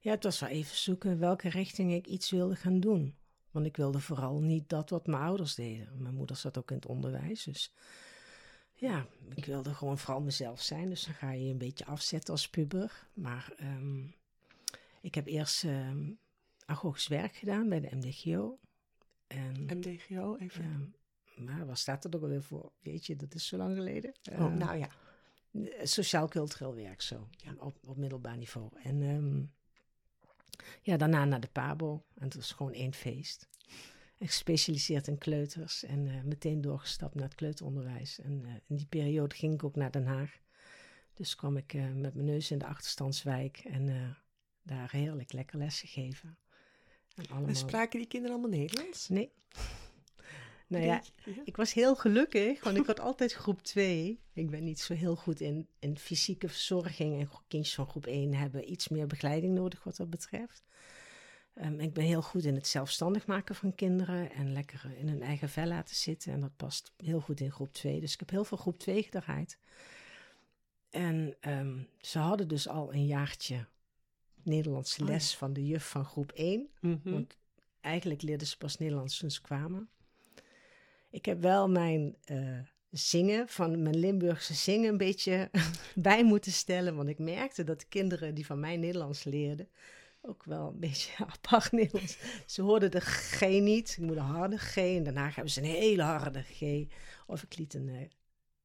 [0.01, 3.17] Ja, het was wel even zoeken welke richting ik iets wilde gaan doen.
[3.51, 5.89] Want ik wilde vooral niet dat wat mijn ouders deden.
[6.03, 7.75] Mijn moeder zat ook in het onderwijs, dus
[8.83, 10.89] ja, ik wilde gewoon vooral mezelf zijn.
[10.89, 13.07] Dus dan ga je je een beetje afzetten als puber.
[13.15, 14.15] Maar um,
[15.01, 16.19] ik heb eerst um,
[16.67, 18.59] agogisch werk gedaan bij de MDGO.
[19.37, 20.95] En, MDGO, even.
[21.37, 22.73] Ja, maar wat staat er ook alweer voor?
[22.81, 24.15] Weet je, dat is zo lang geleden.
[24.33, 24.89] Oh, uh, nou ja.
[25.83, 27.55] Sociaal-cultureel werk zo, ja.
[27.59, 28.69] op, op middelbaar niveau.
[28.83, 29.53] En um,
[30.83, 32.05] ja, daarna naar de PABO.
[32.15, 33.49] En het was gewoon één feest.
[34.19, 38.21] En gespecialiseerd in kleuters en uh, meteen doorgestapt naar het kleuteronderwijs.
[38.21, 40.41] En uh, in die periode ging ik ook naar Den Haag.
[41.15, 44.17] Dus kwam ik met mijn neus in de achterstandswijk en
[44.63, 46.39] daar heerlijk lekker lessen geven.
[47.17, 47.49] En, allemaal...
[47.49, 49.09] en spraken die kinderen allemaal Nederlands?
[49.09, 49.31] Nee.
[50.67, 51.03] Nou ja,
[51.45, 54.21] ik was heel gelukkig, want ik had altijd groep 2.
[54.33, 57.21] Ik ben niet zo heel goed in, in fysieke verzorging.
[57.21, 60.65] En kindjes van groep 1 hebben iets meer begeleiding nodig wat dat betreft.
[61.55, 65.23] Um, ik ben heel goed in het zelfstandig maken van kinderen en lekker in hun
[65.23, 66.33] eigen vel laten zitten.
[66.33, 68.01] En dat past heel goed in groep 2.
[68.01, 69.59] Dus ik heb heel veel groep 2 gedraaid.
[70.91, 73.67] En um, ze hadden dus al een jaartje
[74.45, 76.69] Nederlandse les van de juf van groep 1.
[76.81, 77.13] Mm -hmm.
[77.13, 77.37] Want
[77.81, 79.89] eigenlijk leerden ze pas Nederlands toen ze kwamen.
[81.11, 82.59] Ik heb wel mijn uh,
[82.91, 85.51] zingen, van mijn Limburgse zingen, een beetje
[85.95, 86.97] bij moeten stellen.
[86.97, 89.69] Want ik merkte dat de kinderen die van mij Nederlands leerden,
[90.21, 92.19] ook wel een beetje apart Nederlands.
[92.47, 93.91] Ze hoorden de G niet.
[93.91, 94.77] Ik moet een harde G.
[94.77, 96.87] En daarna hebben ze een hele harde G.
[97.27, 98.01] Of ik liet een, uh,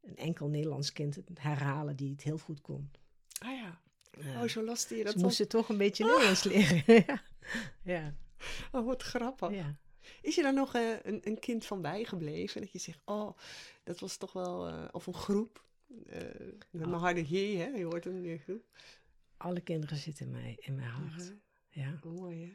[0.01, 2.91] een enkel Nederlands kind herhalen die het heel goed kon.
[3.39, 3.81] Ah ja.
[4.19, 4.59] Oh, zo
[4.95, 6.83] je dat Ze moesten toch een beetje Nederlands leren.
[7.07, 7.21] ja.
[7.83, 8.15] ja.
[8.71, 9.51] Oh, wat grappig.
[9.51, 9.77] Ja.
[10.21, 12.61] Is er dan nog uh, een, een, kind van bijgebleven?
[12.61, 13.37] Dat je zegt, oh,
[13.83, 14.69] dat was toch wel...
[14.69, 15.65] Uh, of een groep.
[15.89, 16.17] Uh,
[16.69, 17.67] met mijn harde G, hè?
[17.67, 18.65] Je hoort hem groep.
[19.37, 21.27] Alle kinderen zitten in, mij, in mijn hart.
[21.27, 21.35] -huh.
[21.69, 21.99] Ja.
[22.03, 22.53] Mooi, hè?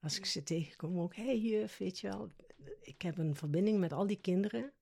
[0.00, 2.32] Als ik ze tegenkom, ook, hé hey, juf, weet je wel.
[2.80, 4.72] Ik heb een verbinding met al die kinderen.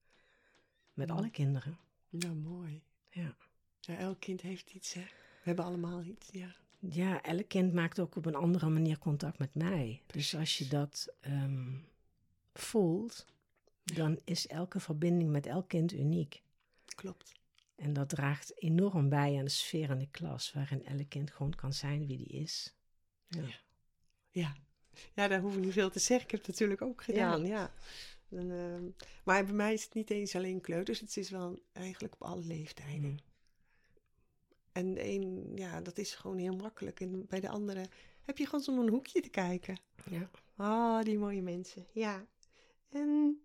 [0.94, 1.78] Met alle kinderen.
[2.08, 2.82] Ja, mooi.
[3.10, 3.36] Ja.
[3.80, 3.96] ja.
[3.96, 5.04] Elk kind heeft iets, hè?
[5.46, 6.54] We hebben allemaal iets, ja.
[6.78, 10.02] Ja, elk kind maakt ook op een andere manier contact met mij.
[10.06, 11.84] Dus als je dat um,
[12.54, 13.26] voelt,
[13.82, 16.42] dan is elke verbinding met elk kind uniek.
[16.84, 17.32] Klopt.
[17.74, 21.54] En dat draagt enorm bij aan de sfeer in de klas, waarin elk kind gewoon
[21.54, 22.74] kan zijn wie die is.
[23.28, 23.40] Ja.
[23.40, 23.54] Ja,
[24.30, 24.56] ja.
[25.14, 26.26] ja daar hoef ik niet veel te zeggen.
[26.26, 27.46] Ik heb het natuurlijk ook gedaan, ja.
[27.46, 27.72] ja.
[28.38, 32.14] En, uh, maar bij mij is het niet eens alleen kleuters, het is wel eigenlijk
[32.14, 33.10] op alle leeftijden.
[33.10, 33.18] Mm.
[34.76, 37.00] En de een, ja, dat is gewoon heel makkelijk.
[37.00, 37.88] En bij de andere
[38.24, 39.80] heb je gewoon zo'n hoekje te kijken.
[40.10, 40.30] Ja.
[40.56, 41.86] Oh, die mooie mensen.
[41.92, 42.26] Ja.
[42.88, 43.40] En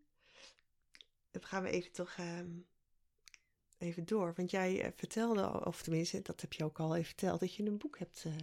[1.32, 2.66] dan gaan we even toch um,
[3.78, 4.34] even door.
[4.36, 7.66] Want jij uh, vertelde, of tenminste, dat heb je ook al even verteld, dat je
[7.66, 8.34] een boek hebt uh,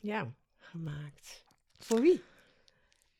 [0.00, 0.34] ja.
[0.56, 1.44] gemaakt.
[1.78, 2.22] Voor wie?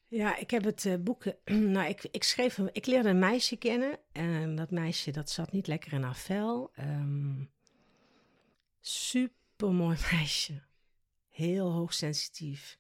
[0.06, 1.24] Ja, ik heb het uh, boek.
[1.74, 2.58] nou, ik, ik schreef.
[2.58, 3.98] Ik leerde een meisje kennen.
[4.12, 6.72] En dat meisje dat zat niet lekker in haar vel.
[6.78, 7.52] Um,
[8.86, 10.62] super mooi meisje.
[11.28, 12.78] Heel hoogsensitief.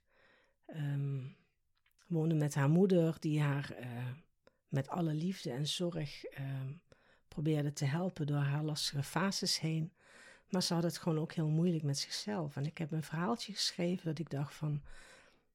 [0.66, 1.36] Um,
[2.06, 4.10] woonde met haar moeder, die haar uh,
[4.68, 6.60] met alle liefde en zorg uh,
[7.28, 9.92] probeerde te helpen door haar lastige fases heen.
[10.48, 12.56] Maar ze had het gewoon ook heel moeilijk met zichzelf.
[12.56, 14.82] En ik heb een verhaaltje geschreven dat ik dacht van...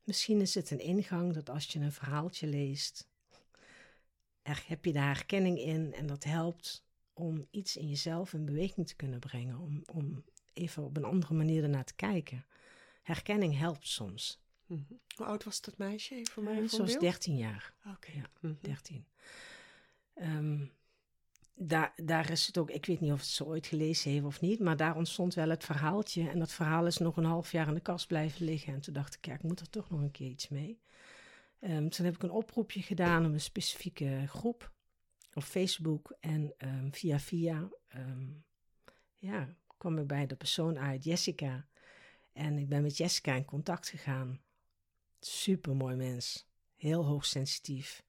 [0.03, 3.07] Misschien is het een ingang dat als je een verhaaltje leest...
[4.41, 8.87] Er heb je daar herkenning in en dat helpt om iets in jezelf in beweging
[8.87, 9.59] te kunnen brengen.
[9.59, 10.23] Om, om
[10.59, 12.45] even op een andere manier ernaar te kijken.
[13.01, 14.41] Herkenning helpt soms.
[14.65, 14.99] Mm -hmm.
[15.15, 16.15] Hoe oud was dat meisje?
[16.15, 17.73] Even voor mij Ze was 13 jaar.
[17.79, 17.89] Oké.
[17.95, 18.15] Okay.
[18.15, 18.57] Ja, mm -hmm.
[18.61, 19.05] 13.
[20.15, 20.71] Um,
[21.61, 24.41] daar, daar is het ook, ik weet niet of het ze ooit gelezen heeft of
[24.41, 26.29] niet, maar daar ontstond wel het verhaaltje.
[26.29, 28.73] En dat verhaal is nog een half jaar in de kast blijven liggen.
[28.73, 30.79] En toen dacht ik, ja, ik moet er toch nog een keer iets mee.
[31.61, 34.71] Um, toen heb ik een oproepje gedaan om een specifieke groep
[35.33, 36.15] op Facebook.
[36.19, 38.43] En um, via via, um,
[39.15, 41.65] ja, kwam ik bij de persoon uit, Jessica.
[42.33, 44.41] En ik ben met Jessica in contact gegaan.
[45.19, 46.47] Super mooi mens.
[46.75, 48.03] Heel hoogsensitief.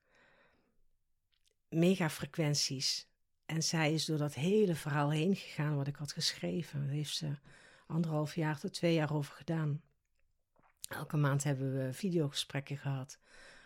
[1.68, 3.08] Mega frequenties.
[3.46, 6.80] En zij is door dat hele verhaal heen gegaan wat ik had geschreven.
[6.80, 7.36] Daar heeft ze
[7.86, 9.82] anderhalf jaar tot twee jaar over gedaan.
[10.88, 13.18] Elke maand hebben we videogesprekken gehad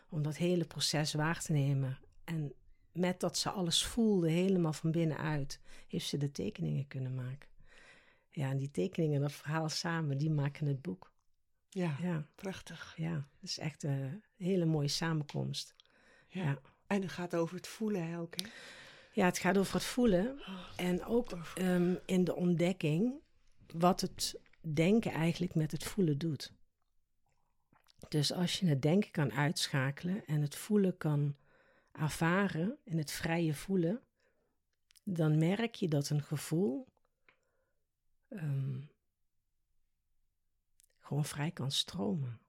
[0.08, 1.98] om dat hele proces waar te nemen.
[2.24, 2.52] En
[2.92, 7.48] met dat ze alles voelde, helemaal van binnenuit, heeft ze de tekeningen kunnen maken.
[8.34, 11.12] Ja, en die tekeningen en dat verhaal samen, die maken het boek.
[11.68, 12.26] Ja, ja.
[12.34, 12.94] prachtig.
[12.96, 15.74] Ja, het is echt een hele mooie samenkomst.
[16.28, 16.42] Ja.
[16.42, 16.58] ja.
[16.86, 18.46] En het gaat over het voelen ook, hè?
[19.12, 20.40] Ja, het gaat over het voelen.
[20.40, 23.14] Oh, en ook um, in de ontdekking
[23.66, 26.52] wat het denken eigenlijk met het voelen doet.
[28.08, 31.36] Dus als je het denken kan uitschakelen en het voelen kan
[31.92, 34.02] ervaren en het vrije voelen,
[35.04, 36.86] dan merk je dat een gevoel
[38.34, 38.88] um,
[41.00, 42.40] gewoon vrij kan stromen.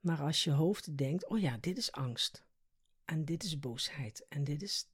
[0.00, 2.44] Maar als je hoofd denkt, oh ja, dit is angst.
[3.04, 4.26] En dit is boosheid.
[4.28, 4.86] En dit is.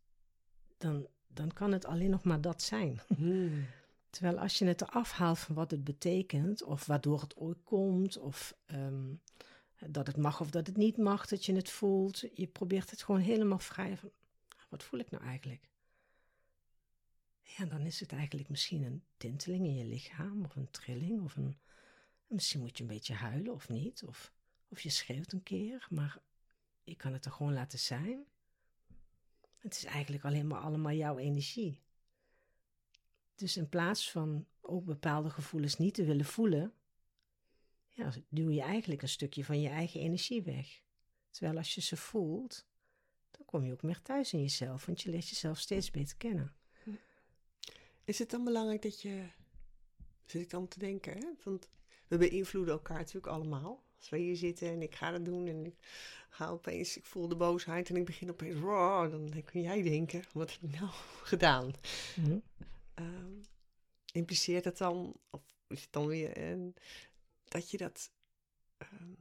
[0.79, 3.01] Dan, dan kan het alleen nog maar dat zijn.
[3.17, 3.67] Hmm.
[4.11, 8.19] Terwijl als je het eraf haalt van wat het betekent, of waardoor het ooit komt,
[8.19, 9.21] of um,
[9.87, 12.25] dat het mag of dat het niet mag, dat je het voelt.
[12.35, 14.11] Je probeert het gewoon helemaal vrij van,
[14.69, 15.69] wat voel ik nou eigenlijk?
[17.43, 21.37] Ja, dan is het eigenlijk misschien een tinteling in je lichaam, of een trilling, of
[21.37, 21.59] een...
[22.27, 24.33] Misschien moet je een beetje huilen of niet, of,
[24.69, 26.19] of je schreeuwt een keer, maar
[26.83, 28.25] je kan het er gewoon laten zijn.
[29.59, 31.81] Het is eigenlijk alleen maar allemaal jouw energie.
[33.35, 36.75] Dus in plaats van ook bepaalde gevoelens niet te willen voelen,
[37.89, 40.83] ja, duw je eigenlijk een stukje van je eigen energie weg.
[41.31, 42.67] Terwijl als je ze voelt,
[43.31, 46.55] dan kom je ook meer thuis in jezelf, want je leert jezelf steeds beter kennen.
[48.05, 49.25] Is het dan belangrijk dat je,
[50.25, 51.27] zit ik dan te denken, hè?
[51.45, 51.69] want
[52.09, 53.85] we beïnvloeden elkaar natuurlijk allemaal.
[53.99, 55.77] Als we hier zitten en ik ga dat doen en ik
[56.29, 60.25] ga opeens, ik voel de boosheid en ik begin opeens, wow, dan kun jij denken,
[60.33, 60.91] wat heb ik nou
[61.33, 61.73] gedaan?
[62.17, 62.43] Mm -hmm.
[62.95, 63.41] um,
[64.13, 66.75] impliceert het dan, of is het dan weer, en,
[67.49, 68.11] dat je dat,
[68.79, 69.17] um,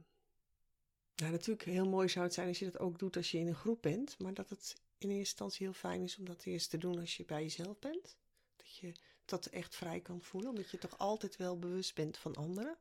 [1.14, 3.46] nou natuurlijk heel mooi zou het zijn als je dat ook doet als je in
[3.46, 6.70] een groep bent, maar dat het in eerste instantie heel fijn is om dat eerst
[6.70, 8.16] te doen als je bij jezelf bent?
[8.62, 8.92] Dat je
[9.24, 12.76] dat echt vrij kan voelen, omdat je toch altijd wel bewust bent van anderen?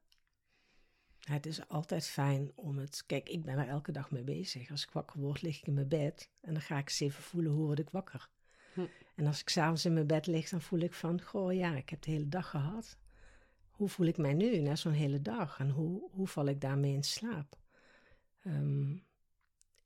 [1.20, 3.04] Het is altijd fijn om het.
[3.06, 4.72] Kijk, ik ben er elke dag mee bezig.
[4.72, 7.24] Als ik wakker word, lig ik in mijn bed en dan ga ik eens even
[7.24, 8.30] voelen hoe word ik wakker.
[8.74, 8.86] Hm.
[9.16, 11.90] En als ik s'avonds in mijn bed lig, dan voel ik van, goh ja, ik
[11.90, 12.98] heb de hele dag gehad.
[13.72, 16.94] Hoe voel ik mij nu na zo'n hele dag en hoe, hoe val ik daarmee
[16.94, 17.58] in slaap?
[18.44, 18.98] Ehm,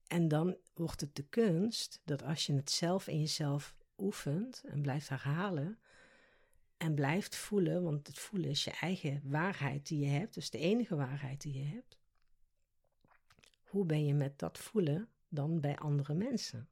[0.07, 4.81] en dan wordt het de kunst dat als je het zelf in jezelf oefent en
[4.81, 5.79] blijft herhalen
[6.77, 10.57] en blijft voelen, want het voelen is je eigen waarheid die je hebt, dus de
[10.57, 11.97] enige waarheid die je hebt.
[13.63, 16.69] Hoe ben je met dat voelen dan bij andere mensen?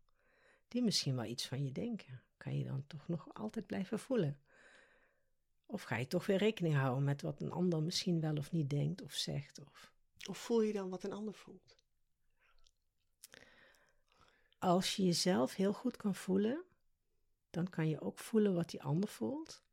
[0.68, 2.22] Die misschien wel iets van je denken.
[2.38, 4.40] Kan je dan toch nog altijd blijven voelen?
[5.66, 8.70] Of ga je toch weer rekening houden met wat een ander misschien wel of niet
[8.70, 9.60] denkt of zegt?
[9.60, 9.92] Of,
[10.30, 11.78] of voel je dan wat een ander voelt?
[14.60, 16.64] Als je jezelf heel goed kan voelen,
[17.50, 19.64] dan kan je ook voelen wat die ander voelt.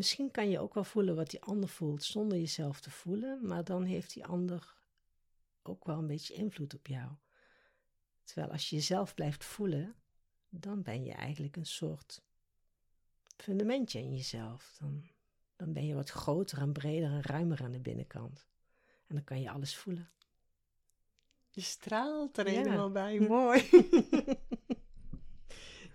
[0.00, 3.64] Misschien kan je ook wel voelen wat die ander voelt zonder jezelf te voelen, maar
[3.64, 4.74] dan heeft die ander
[5.62, 7.10] ook wel een beetje invloed op jou.
[8.24, 9.94] Terwijl als je jezelf blijft voelen,
[10.48, 12.22] dan ben je eigenlijk een soort
[13.36, 14.76] fundamentje in jezelf.
[14.78, 15.08] Dan,
[15.56, 18.46] dan ben je wat groter en breder en ruimer aan de binnenkant.
[19.06, 20.10] En dan kan je alles voelen.
[21.50, 23.20] Je straalt er helemaal bij.
[23.28, 23.68] Mooi.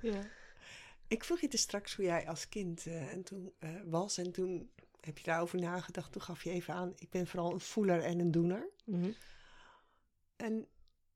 [0.02, 0.22] ja.
[1.08, 4.32] Ik vroeg je te straks hoe jij als kind uh, en toen, uh, was en
[4.32, 6.12] toen heb je daarover nagedacht.
[6.12, 8.70] Toen gaf je even aan, ik ben vooral een voeler en een doener.
[8.86, 9.15] Mm -hmm.
[10.36, 10.68] En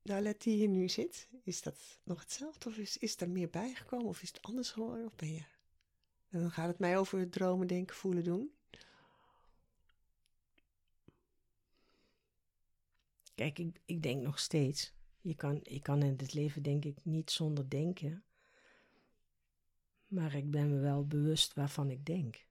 [0.02, 2.68] nou, die hier nu zit, is dat nog hetzelfde?
[2.68, 4.06] Of is, is er meer bijgekomen?
[4.06, 5.06] Of is het anders geworden?
[5.06, 5.42] Of ben je...
[6.28, 8.54] En dan gaat het mij over dromen, denken, voelen, doen.
[13.34, 14.92] Kijk, ik, ik denk nog steeds.
[15.20, 18.24] Je kan, je kan in het leven denk ik niet zonder denken.
[20.10, 22.46] Maar ik ben me wel bewust waarvan ik denk.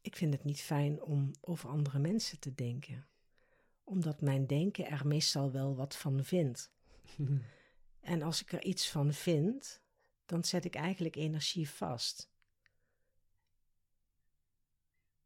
[0.00, 3.06] Ik vind het niet fijn om over andere mensen te denken,
[3.84, 6.72] omdat mijn denken er meestal wel wat van vindt.
[8.00, 9.80] en als ik er iets van vind,
[10.26, 12.30] dan zet ik eigenlijk energie vast.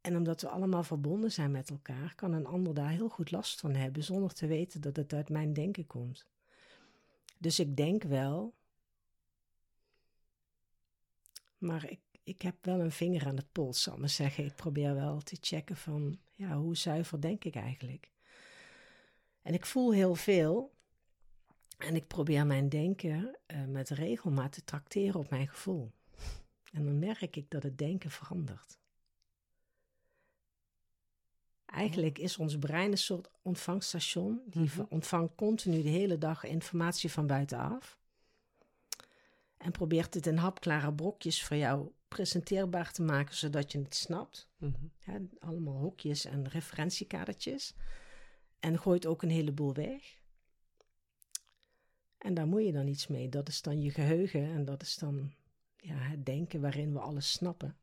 [0.00, 3.60] En omdat we allemaal verbonden zijn met elkaar, kan een ander daar heel goed last
[3.60, 6.26] van hebben zonder te weten dat het uit mijn denken komt.
[7.38, 8.54] Dus ik denk wel,
[11.58, 14.44] maar ik, ik heb wel een vinger aan het pols, zal ik maar zeggen.
[14.44, 18.10] Ik probeer wel te checken van, ja, hoe zuiver denk ik eigenlijk?
[19.42, 20.74] En ik voel heel veel.
[21.78, 25.92] En ik probeer mijn denken uh, met regelmaat te tracteren op mijn gevoel.
[26.72, 28.78] En dan merk ik dat het denken verandert.
[31.66, 34.42] Eigenlijk is ons brein een soort ontvangststation.
[34.46, 34.86] Die -hmm.
[34.88, 37.98] ontvangt continu de hele dag informatie van buitenaf.
[39.66, 44.48] En probeert het in hapklare brokjes voor jou presenteerbaar te maken, zodat je het snapt.
[44.56, 44.94] Mm
[45.38, 47.74] allemaal hokjes en referentiekadertjes.
[48.58, 50.20] En gooit ook een heleboel weg.
[52.18, 53.28] En daar moet je dan iets mee.
[53.28, 55.32] Dat is dan je geheugen en dat is dan
[55.76, 57.76] ja, het denken waarin we alles snappen.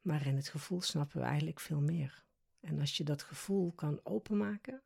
[0.00, 2.24] Maar in het gevoel snappen we eigenlijk veel meer.
[2.60, 4.82] En als je dat gevoel kan openmaken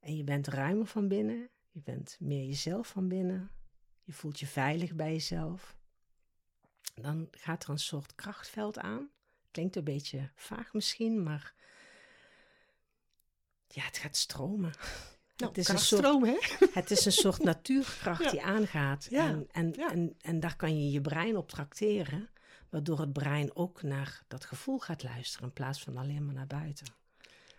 [0.00, 3.50] en je bent ruimer van binnen, je bent meer jezelf van binnen,
[4.08, 5.76] je voelt je veilig bij jezelf,
[6.94, 9.08] dan gaat er een soort krachtveld aan.
[9.50, 11.54] Klinkt een beetje vaag misschien, maar
[13.66, 14.72] ja, het gaat stromen.
[15.36, 16.66] Nou, het, is een soort, stromen, hè?
[16.80, 19.06] het is een soort natuurkracht die aangaat.
[19.10, 19.28] Ja.
[19.28, 22.28] En, en, en, en daar kan je je brein op tracteren,
[22.68, 26.46] waardoor het brein ook naar dat gevoel gaat luisteren in plaats van alleen maar naar
[26.46, 26.86] buiten.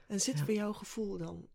[0.08, 1.48] En zit voor jouw gevoel dan,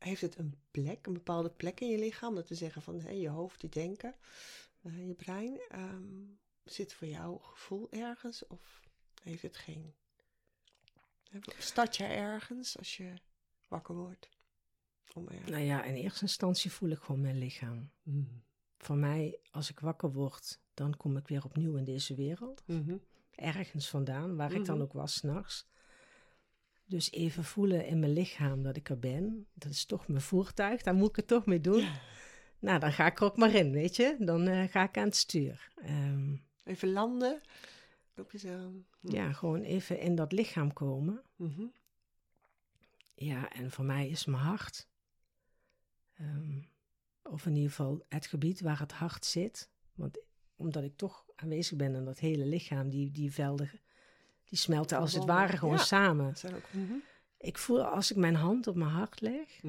[0.00, 2.34] heeft het een plek, een bepaalde plek in je lichaam?
[2.34, 4.14] Dat te zeggen van je hoofd, je denken,
[4.82, 5.60] uh, je brein.
[5.74, 8.80] Um, zit voor jou gevoel ergens of
[9.22, 9.94] heeft het geen?
[11.58, 13.14] Start je ergens als je
[13.68, 14.28] wakker wordt?
[15.14, 17.90] Om Nou ja, in eerste instantie voel ik gewoon mijn lichaam.
[18.02, 18.42] Mm.
[18.78, 22.62] Voor mij, als ik wakker word, dan kom ik weer opnieuw in deze wereld.
[22.66, 23.00] Mm-hmm.
[23.30, 24.84] Ergens vandaan, waar ik dan mhm.
[24.84, 25.66] ook was s'nachts.
[26.90, 29.46] Dus even voelen in mijn lichaam dat ik er ben.
[29.54, 31.88] Dat is toch mijn voertuig, daar moet ik het toch mee doen.
[32.58, 34.16] Nou, dan ga ik er ook maar in, weet je.
[34.18, 35.72] Dan uh, ga ik aan het stuur.
[35.86, 37.40] Um, even landen.
[38.16, 38.72] Op jezelf.
[39.00, 41.22] Ja, gewoon even in dat lichaam komen.
[41.36, 41.72] Mm-hmm.
[43.14, 44.88] Ja, en voor mij is mijn hart,
[46.20, 46.68] um,
[47.22, 50.18] of in ieder geval het gebied waar het hart zit, want
[50.56, 53.70] omdat ik toch aanwezig ben in dat hele lichaam, die, die velden,
[54.50, 56.34] die smelten als het ware gewoon samen.
[56.54, 56.62] Ook.
[57.36, 59.60] Ik voel als ik mijn hand op mijn hart leg,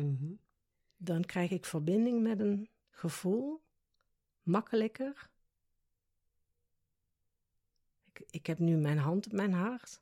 [0.97, 3.61] dan krijg ik verbinding met een gevoel.
[4.43, 5.29] Makkelijker.
[8.13, 10.01] Ik, ik heb nu mijn hand op mijn hart.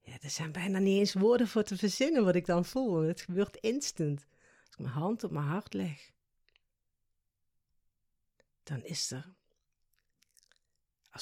[0.00, 3.00] Ja, er zijn bijna niet eens woorden voor te verzinnen wat ik dan voel.
[3.00, 4.26] Het gebeurt instant.
[4.60, 6.10] Als ik mijn hand op mijn hart leg,
[8.62, 9.36] dan is er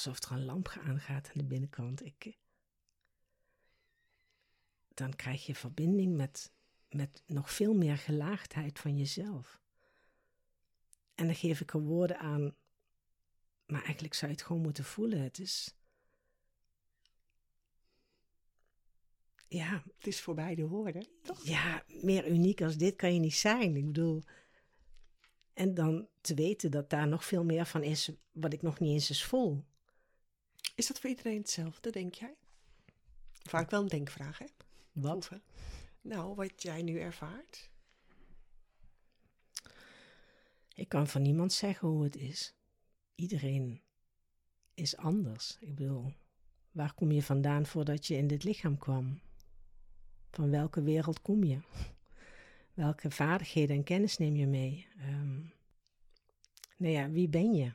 [0.05, 2.05] alsof er een lamp aangaat aan de binnenkant.
[2.05, 2.37] Ik,
[4.93, 6.51] dan krijg je verbinding met,
[6.89, 9.61] met nog veel meer gelaagdheid van jezelf.
[11.15, 12.55] En dan geef ik er woorden aan,
[13.65, 15.21] maar eigenlijk zou je het gewoon moeten voelen.
[15.21, 15.75] Het is.
[19.47, 19.83] Ja.
[19.97, 21.45] Het is voorbij de woorden, toch?
[21.45, 23.75] Ja, meer uniek als dit kan je niet zijn.
[23.75, 24.23] Ik bedoel.
[25.53, 28.91] En dan te weten dat daar nog veel meer van is, wat ik nog niet
[28.91, 29.65] eens eens voel.
[30.77, 32.35] Is dat voor iedereen hetzelfde, denk jij?
[33.43, 34.45] Vaak wel een denkvraag, hè?
[34.91, 35.29] Wat?
[36.01, 37.69] Nou, wat jij nu ervaart.
[40.73, 42.53] Ik kan van niemand zeggen hoe het is.
[43.15, 43.81] Iedereen
[44.73, 45.57] is anders.
[45.59, 46.13] Ik bedoel,
[46.71, 49.19] waar kom je vandaan voordat je in dit lichaam kwam?
[50.31, 51.59] Van welke wereld kom je?
[52.73, 54.87] Welke vaardigheden en kennis neem je mee?
[54.99, 55.53] Um,
[56.77, 57.73] nou ja, wie ben je?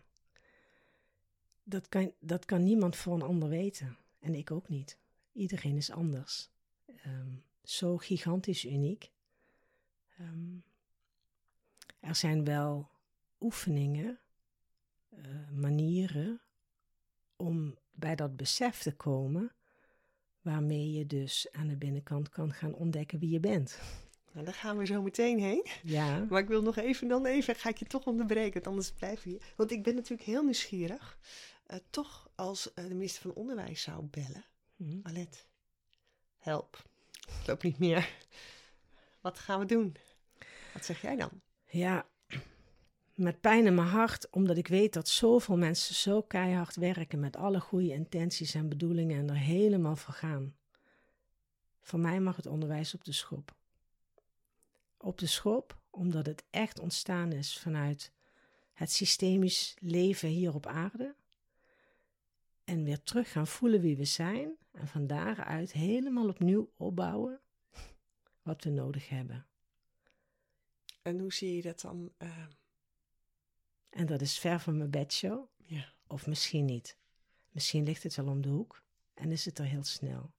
[1.73, 3.97] Dat kan, dat kan niemand voor een ander weten.
[4.19, 4.99] En ik ook niet.
[5.33, 6.51] Iedereen is anders.
[6.87, 7.31] Ehm,
[7.63, 9.11] zo gigantisch uniek.
[10.19, 10.57] Ehm,
[12.01, 12.89] er zijn wel
[13.41, 14.19] oefeningen,
[15.15, 16.41] uh, manieren
[17.37, 19.53] om bij dat besef te komen,
[20.41, 23.81] waarmee je dus aan de binnenkant kan gaan ontdekken wie je bent.
[24.33, 25.67] Nou, daar gaan we zo meteen heen.
[25.83, 26.27] Ja.
[26.31, 29.25] Maar ik wil nog even, dan even, ga ik je toch onderbreken, want anders blijf
[29.25, 29.41] je.
[29.57, 31.19] Want ik ben natuurlijk heel nieuwsgierig.
[31.73, 34.45] Uh, toch als uh, de minister van Onderwijs zou bellen.
[34.77, 35.47] Mm Alet,
[36.39, 36.83] help.
[37.31, 38.15] Het loopt niet meer.
[39.21, 39.97] Wat gaan we doen?
[40.73, 41.41] Wat zeg jij dan?
[41.65, 42.07] Ja,
[43.15, 47.37] met pijn in mijn hart, omdat ik weet dat zoveel mensen zo keihard werken met
[47.37, 50.57] alle goede intenties en bedoelingen en er helemaal voor gaan.
[51.81, 53.55] Voor mij mag het onderwijs op de schop.
[54.97, 58.13] Op de schop, omdat het echt ontstaan is vanuit
[58.73, 61.15] het systemisch leven hier op aarde.
[62.65, 67.41] En weer terug gaan voelen wie we zijn en van daaruit helemaal opnieuw opbouwen
[68.43, 69.47] wat we nodig hebben.
[71.03, 72.13] En hoe zie je dat dan?
[72.19, 72.47] Uh...
[73.91, 75.45] En dat is ver van mijn bedshow.
[75.65, 75.93] Ja.
[76.07, 76.97] Of misschien niet.
[77.51, 78.83] Misschien ligt het wel om de hoek
[79.15, 80.33] en is het er heel snel.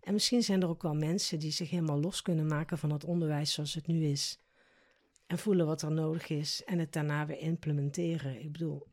[0.00, 3.04] En misschien zijn er ook wel mensen die zich helemaal los kunnen maken van het
[3.04, 4.40] onderwijs zoals het nu is.
[5.26, 8.40] En voelen wat er nodig is en het daarna weer implementeren.
[8.40, 8.86] Ik bedoel,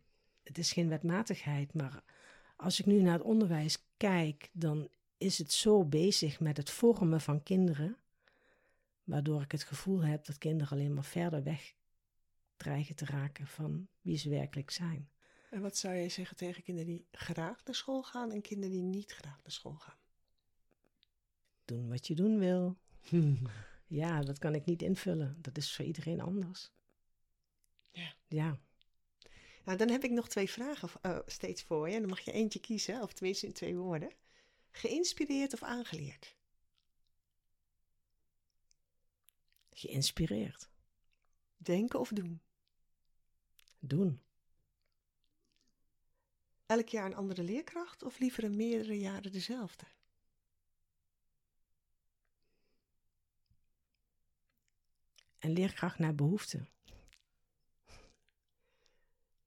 [0.44, 2.04] het is geen wetmatigheid, maar
[2.64, 7.22] als ik nu naar het onderwijs kijk, dan is het zo bezig met het vormen
[7.22, 7.98] van kinderen,
[9.04, 11.76] waardoor ik het gevoel heb dat kinderen alleen maar verder weg
[12.58, 15.10] dreigen te raken van wie ze werkelijk zijn.
[15.50, 18.82] En wat zou jij zeggen tegen kinderen die graag naar school gaan en kinderen die
[18.82, 19.98] niet graag naar school gaan?
[21.66, 22.78] Doen wat je doen wil.
[24.02, 25.38] ja, dat kan ik niet invullen.
[25.42, 26.72] Dat is voor iedereen anders.
[27.92, 28.14] Ja.
[28.28, 28.60] Ja.
[29.64, 32.00] Nou, dan heb ik nog twee vragen uh, steeds voor je.
[32.00, 34.12] Dan mag je eentje kiezen, of tenminste in twee woorden.
[34.72, 36.36] Geïnspireerd of aangeleerd?
[39.72, 40.70] Geïnspireerd.
[41.58, 42.42] Denken of doen?
[43.80, 44.22] Doen.
[46.66, 49.86] Elk jaar een andere leerkracht of liever in meerdere jaren dezelfde?
[55.40, 56.68] Een leerkracht naar behoefte.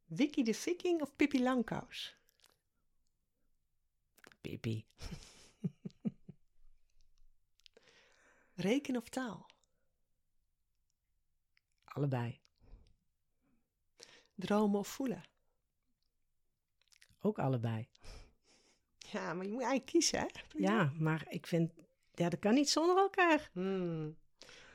[0.07, 2.17] Wiki de Viking of Pippi Langkous?
[4.41, 4.87] Pippi.
[8.55, 9.47] Reken of taal?
[11.85, 12.41] Allebei.
[14.35, 15.25] Dromen of voelen?
[17.21, 17.89] Ook allebei.
[18.99, 20.27] Ja, maar je moet eigenlijk kiezen, hè?
[20.49, 21.73] Ja, maar ik vind,
[22.15, 23.51] ja, dat kan niet zonder elkaar.
[23.53, 24.17] Hmm.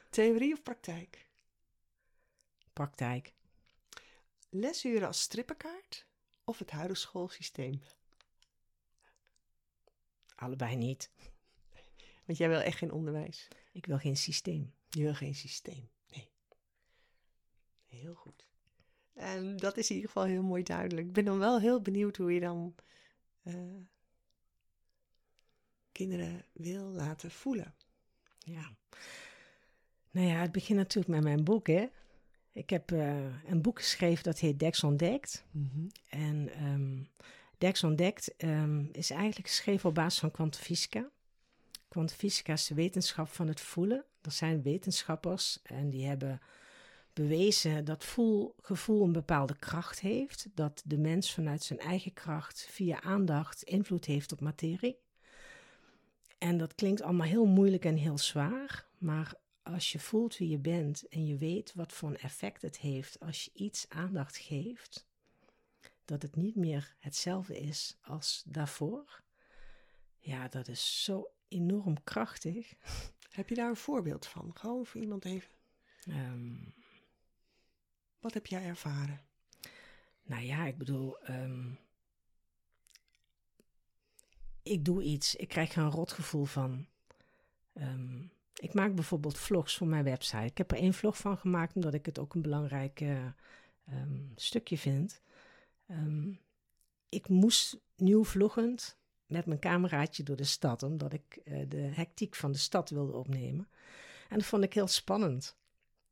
[0.10, 1.28] Theorie of praktijk?
[2.74, 3.34] Praktijk.
[4.54, 6.06] Lesuren als strippenkaart
[6.44, 7.82] of het huidige schoolsysteem?
[10.36, 11.12] Allebei niet.
[12.26, 13.47] Want jij wil echt geen onderwijs.
[13.72, 14.74] Ik wil geen systeem.
[14.89, 15.89] Je wil geen systeem.
[16.08, 16.30] Nee.
[17.88, 18.47] Heel goed.
[19.14, 21.08] En dat is in ieder geval heel mooi duidelijk.
[21.08, 22.76] Ik ben dan wel heel benieuwd hoe je dan
[23.43, 23.82] uh,
[25.91, 27.76] kinderen wil laten voelen.
[28.39, 28.76] Ja.
[30.12, 31.88] Nou ja, het begint natuurlijk met mijn boek, hè.
[32.54, 33.16] Ik heb uh,
[33.49, 35.45] een boek geschreven dat heet Dex Ontdekt.
[35.52, 35.88] Mm -hmm.
[36.10, 37.10] En um,
[37.58, 41.10] Dex Ontdekt um, is eigenlijk geschreven op basis van kwantumfysica.
[41.88, 44.06] Kwantumfysica is de wetenschap van het voelen.
[44.22, 46.41] Er zijn wetenschappers en die hebben
[47.14, 50.47] bewezen dat voel, gevoel een bepaalde kracht heeft.
[50.54, 54.97] Dat de mens vanuit zijn eigen kracht via aandacht invloed heeft op materie.
[56.38, 59.34] En dat klinkt allemaal heel moeilijk en heel zwaar, maar
[59.64, 63.20] als je voelt wie je bent en je weet wat voor een effect het heeft
[63.20, 65.07] als je iets aandacht geeft,
[66.05, 69.22] dat het niet meer hetzelfde is als daarvoor.
[70.20, 72.74] Ja, dat is zo enorm krachtig.
[73.30, 74.51] Heb je daar een voorbeeld van?
[74.53, 75.51] Gewoon voor iemand even.
[76.07, 76.55] Ehm.
[78.20, 79.22] wat heb jij ervaren?
[80.24, 81.74] Nou ja, ik bedoel, ehm,
[84.64, 86.88] ik doe iets, ik krijg er een rotgevoel van.
[87.74, 88.24] Ehm,
[88.62, 90.45] ik maak bijvoorbeeld vlogs voor mijn website.
[90.45, 93.03] Ik heb er één vlog van gemaakt omdat ik het ook een belangrijk
[94.36, 95.22] stukje vind.
[97.09, 98.99] ik moest nieuw vloggend
[99.32, 103.14] met mijn cameraatje door de stad, omdat ik uh, de hectiek van de stad wilde
[103.14, 103.68] opnemen.
[104.30, 105.57] En dat vond ik heel spannend.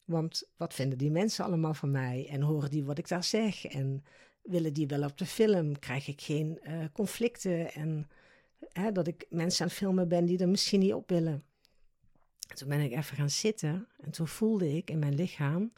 [0.04, 2.28] Want wat vinden die mensen allemaal van mij?
[2.30, 3.66] En horen die wat ik daar zeg?
[3.66, 4.04] En
[4.42, 5.80] willen die wel op de film?
[5.80, 7.74] Krijg ik geen uh, conflicten?
[7.74, 8.10] En
[8.72, 11.44] hè, dat ik mensen aan het filmen ben die er misschien niet op willen.
[12.56, 15.74] Toen ben ik even gaan zitten en toen voelde ik in mijn lichaam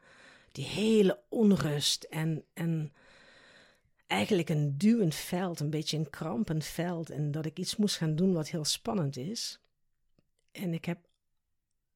[0.52, 2.94] die hele onrust en, en
[4.08, 7.10] eigenlijk een duwend veld, een beetje een krampend veld.
[7.10, 9.62] En dat ik iets moest gaan doen wat heel spannend is.
[10.52, 11.08] En ik heb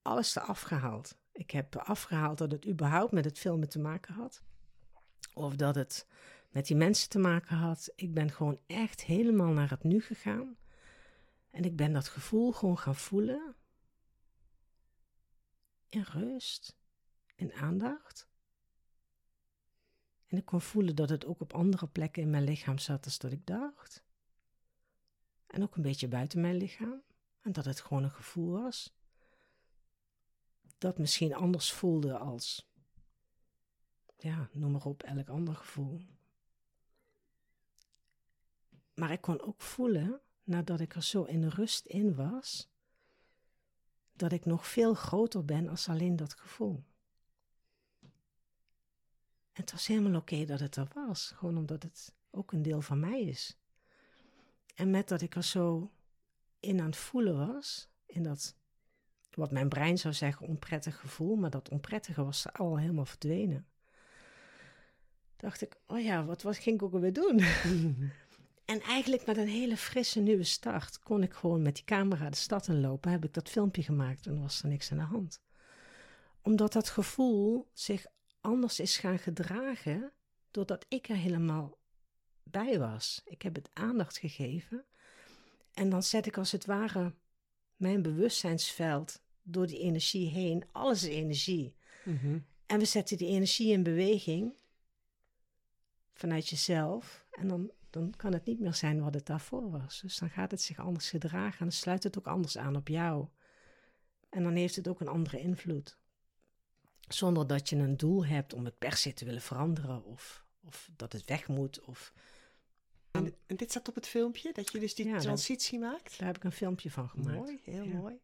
[0.02, 1.18] alles eraf gehaald.
[1.32, 4.42] Ik heb afgehaald dat het überhaupt met het filmen te maken had.
[5.34, 6.08] Of dat het
[6.50, 7.92] met die mensen te maken had.
[7.96, 10.56] Ik ben gewoon echt helemaal naar het nu gegaan.
[11.52, 13.56] En ik ben dat gevoel gewoon gaan voelen.
[15.96, 16.78] In rust,
[17.36, 18.28] in aandacht.
[20.26, 23.14] En ik kon voelen dat het ook op andere plekken in mijn lichaam zat dan
[23.18, 24.04] dat ik dacht.
[25.48, 27.04] En ook een beetje buiten mijn lichaam.
[27.42, 28.96] En dat het gewoon een gevoel was.
[30.78, 32.70] Dat misschien anders voelde als,
[34.18, 36.02] ja, noem maar op, elk ander gevoel.
[38.94, 42.75] Maar ik kon ook voelen, nadat ik er zo in rust in was,
[44.16, 46.84] dat ik nog veel groter ben als alleen dat gevoel.
[49.52, 52.82] En het was helemaal oké dat het er was, gewoon omdat het ook een deel
[52.82, 53.58] van mij is.
[54.76, 55.92] En met dat ik er zo
[56.60, 58.56] in aan het voelen was, in dat,
[59.32, 63.68] wat mijn brein zou zeggen, onprettig gevoel, maar dat onprettige was al helemaal verdwenen.
[65.36, 67.40] Dacht ik, oh ja, wat, wat ging ik ook alweer doen?
[68.66, 72.36] en eigenlijk met een hele frisse nieuwe start kon ik gewoon met die camera de
[72.36, 73.12] stad in lopen.
[73.12, 75.42] Heb ik dat filmpje gemaakt en was er niks aan de hand.
[76.42, 78.06] Omdat dat gevoel zich
[78.42, 80.12] anders is gaan gedragen
[80.52, 81.78] doordat ik er helemaal
[82.44, 83.22] bij was.
[83.26, 84.86] Ik heb het aandacht gegeven
[85.74, 87.14] en dan zet ik als het ware
[87.76, 90.64] mijn bewustzijnsveld door die energie heen.
[90.72, 91.76] Alles is energie.
[92.04, 92.40] Mhm.
[92.66, 94.54] En we zetten die energie in beweging
[96.14, 100.02] vanuit jezelf en dan, dan kan het niet meer zijn wat het daarvoor was.
[100.02, 102.88] Dus dan gaat het zich anders gedragen en dan sluit het ook anders aan op
[102.88, 103.28] jou.
[104.30, 105.98] En dan heeft het ook een andere invloed.
[107.08, 110.90] Zonder dat je een doel hebt om het per se te willen veranderen of, of
[110.96, 111.82] dat het weg moet.
[111.82, 112.14] Of...
[113.12, 116.18] En, en dit zat op het filmpje, dat je dus die transitie maakt?
[116.18, 117.38] Daar heb ik een filmpje van gemaakt.
[117.38, 118.20] Mooi, heel mooi.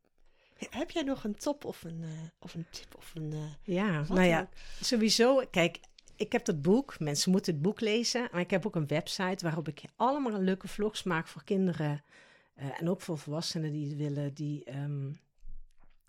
[0.69, 2.09] Heb jij nog een top of een, uh,
[2.39, 3.31] of een tip of een...
[3.31, 4.49] Uh, ja, nou ja,
[4.81, 5.45] sowieso.
[5.51, 5.79] Kijk,
[6.21, 6.99] ik heb dat boek.
[6.99, 8.27] Mensen moeten het boek lezen.
[8.31, 12.03] Maar ik heb ook een website waarop ik allemaal leuke vlogs maak voor kinderen.
[12.55, 14.75] Uh, en ook voor volwassenen die willen, die...
[14.75, 15.19] Um,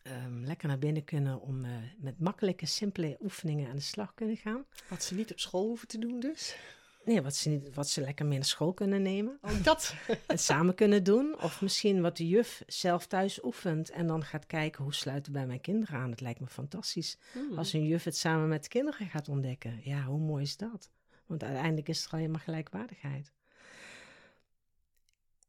[0.02, 4.36] um, lekker naar binnen kunnen om uh, met makkelijke, simpele oefeningen aan de slag kunnen
[4.36, 4.64] gaan.
[4.88, 6.56] Wat ze niet op school hoeven te doen dus?
[7.04, 9.38] Nee, wat ze, niet, wat ze lekker mee naar school kunnen nemen.
[9.42, 9.94] Oh, dat!
[10.26, 11.40] en samen kunnen doen.
[11.40, 15.46] Of misschien wat de juf zelf thuis oefent en dan gaat kijken hoe sluiten bij
[15.46, 16.10] mijn kinderen aan.
[16.10, 17.58] Het lijkt me fantastisch hmm.
[17.58, 19.80] als een juf het samen met de kinderen gaat ontdekken.
[19.84, 20.90] Ja, hoe mooi is dat?
[21.26, 23.32] Want uiteindelijk is er alleen maar gelijkwaardigheid.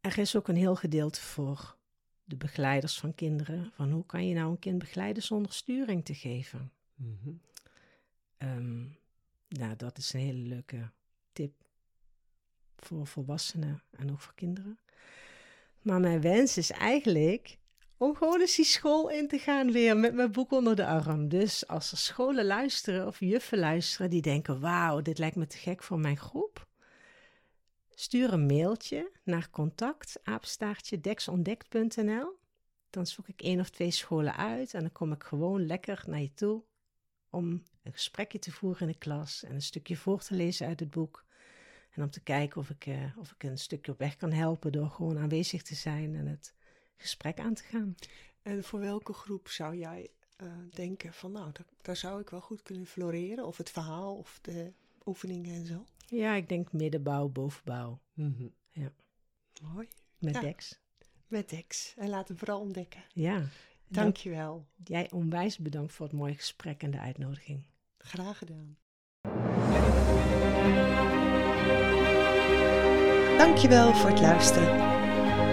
[0.01, 1.75] Er is ook een heel gedeelte voor
[2.23, 3.71] de begeleiders van kinderen.
[3.73, 6.71] Van hoe kan je nou een kind begeleiden zonder sturing te geven?
[6.95, 7.41] Mm
[9.59, 10.91] nou, dat is een hele leuke
[11.33, 11.53] tip
[12.77, 14.79] voor volwassenen en ook voor kinderen.
[15.81, 17.57] Maar mijn wens is eigenlijk
[17.97, 21.27] om gewoon eens die school in te gaan weer met mijn boek onder de arm.
[21.27, 25.57] Dus als er scholen luisteren of juffen luisteren die denken: wauw, dit lijkt me te
[25.57, 26.67] gek voor mijn groep.
[27.89, 30.19] Stuur een mailtje naar contact.
[32.89, 36.21] Dan zoek ik één of twee scholen uit en dan kom ik gewoon lekker naar
[36.21, 36.63] je toe
[37.33, 40.79] om een gesprekje te voeren in de klas en een stukje voor te lezen uit
[40.79, 41.25] het boek.
[41.91, 44.71] En om te kijken of ik, uh, of ik een stukje op weg kan helpen
[44.71, 46.53] door gewoon aanwezig te zijn en het
[46.97, 47.95] gesprek aan te gaan.
[48.41, 50.11] En voor welke groep zou jij
[50.41, 53.45] uh, denken van nou, daar, daar, zou ik wel goed kunnen floreren?
[53.45, 54.73] Of het verhaal of de
[55.05, 55.85] oefeningen en zo?
[56.07, 58.01] Ja, ik denk middenbouw, bovenbouw.
[58.13, 58.53] Mm -hmm.
[58.71, 58.91] Ja.
[59.61, 59.87] Mooi.
[60.17, 60.41] Met ja.
[60.41, 60.79] Dex.
[61.27, 61.93] met Dex.
[61.97, 63.03] En laat hem vooral ontdekken.
[63.13, 63.47] Ja.
[63.93, 64.65] Dankjewel.
[64.83, 67.65] Jij onwijs bedankt voor het mooie gesprek en de uitnodiging.
[67.97, 68.77] Graag gedaan.
[73.37, 74.81] Dankjewel voor het luisteren.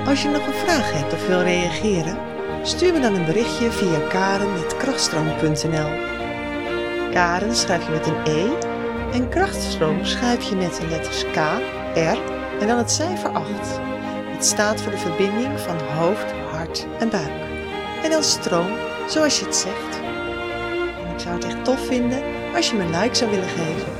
[0.06, 2.18] Als je nog een vraag hebt of wil reageren,
[2.66, 6.08] stuur me dan een berichtje via karen.krachtstroom.nl
[7.12, 8.58] Karen schrijf je met een E
[9.12, 11.36] en krachtstroom schrijf je met de letters K,
[11.94, 12.18] R
[12.60, 13.88] en dan het cijfer 8.
[14.40, 17.49] Het staat voor de verbinding van hoofd, hart en buik.
[18.02, 18.70] En dan stroom,
[19.08, 20.00] zoals je het zegt.
[21.04, 22.22] En ik zou het echt tof vinden
[22.54, 23.92] als je me een like zou willen geven.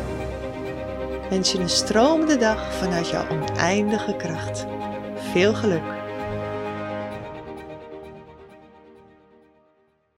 [1.31, 4.67] Wens je een stromende dag vanuit jouw oneindige kracht.
[5.33, 6.00] Veel geluk!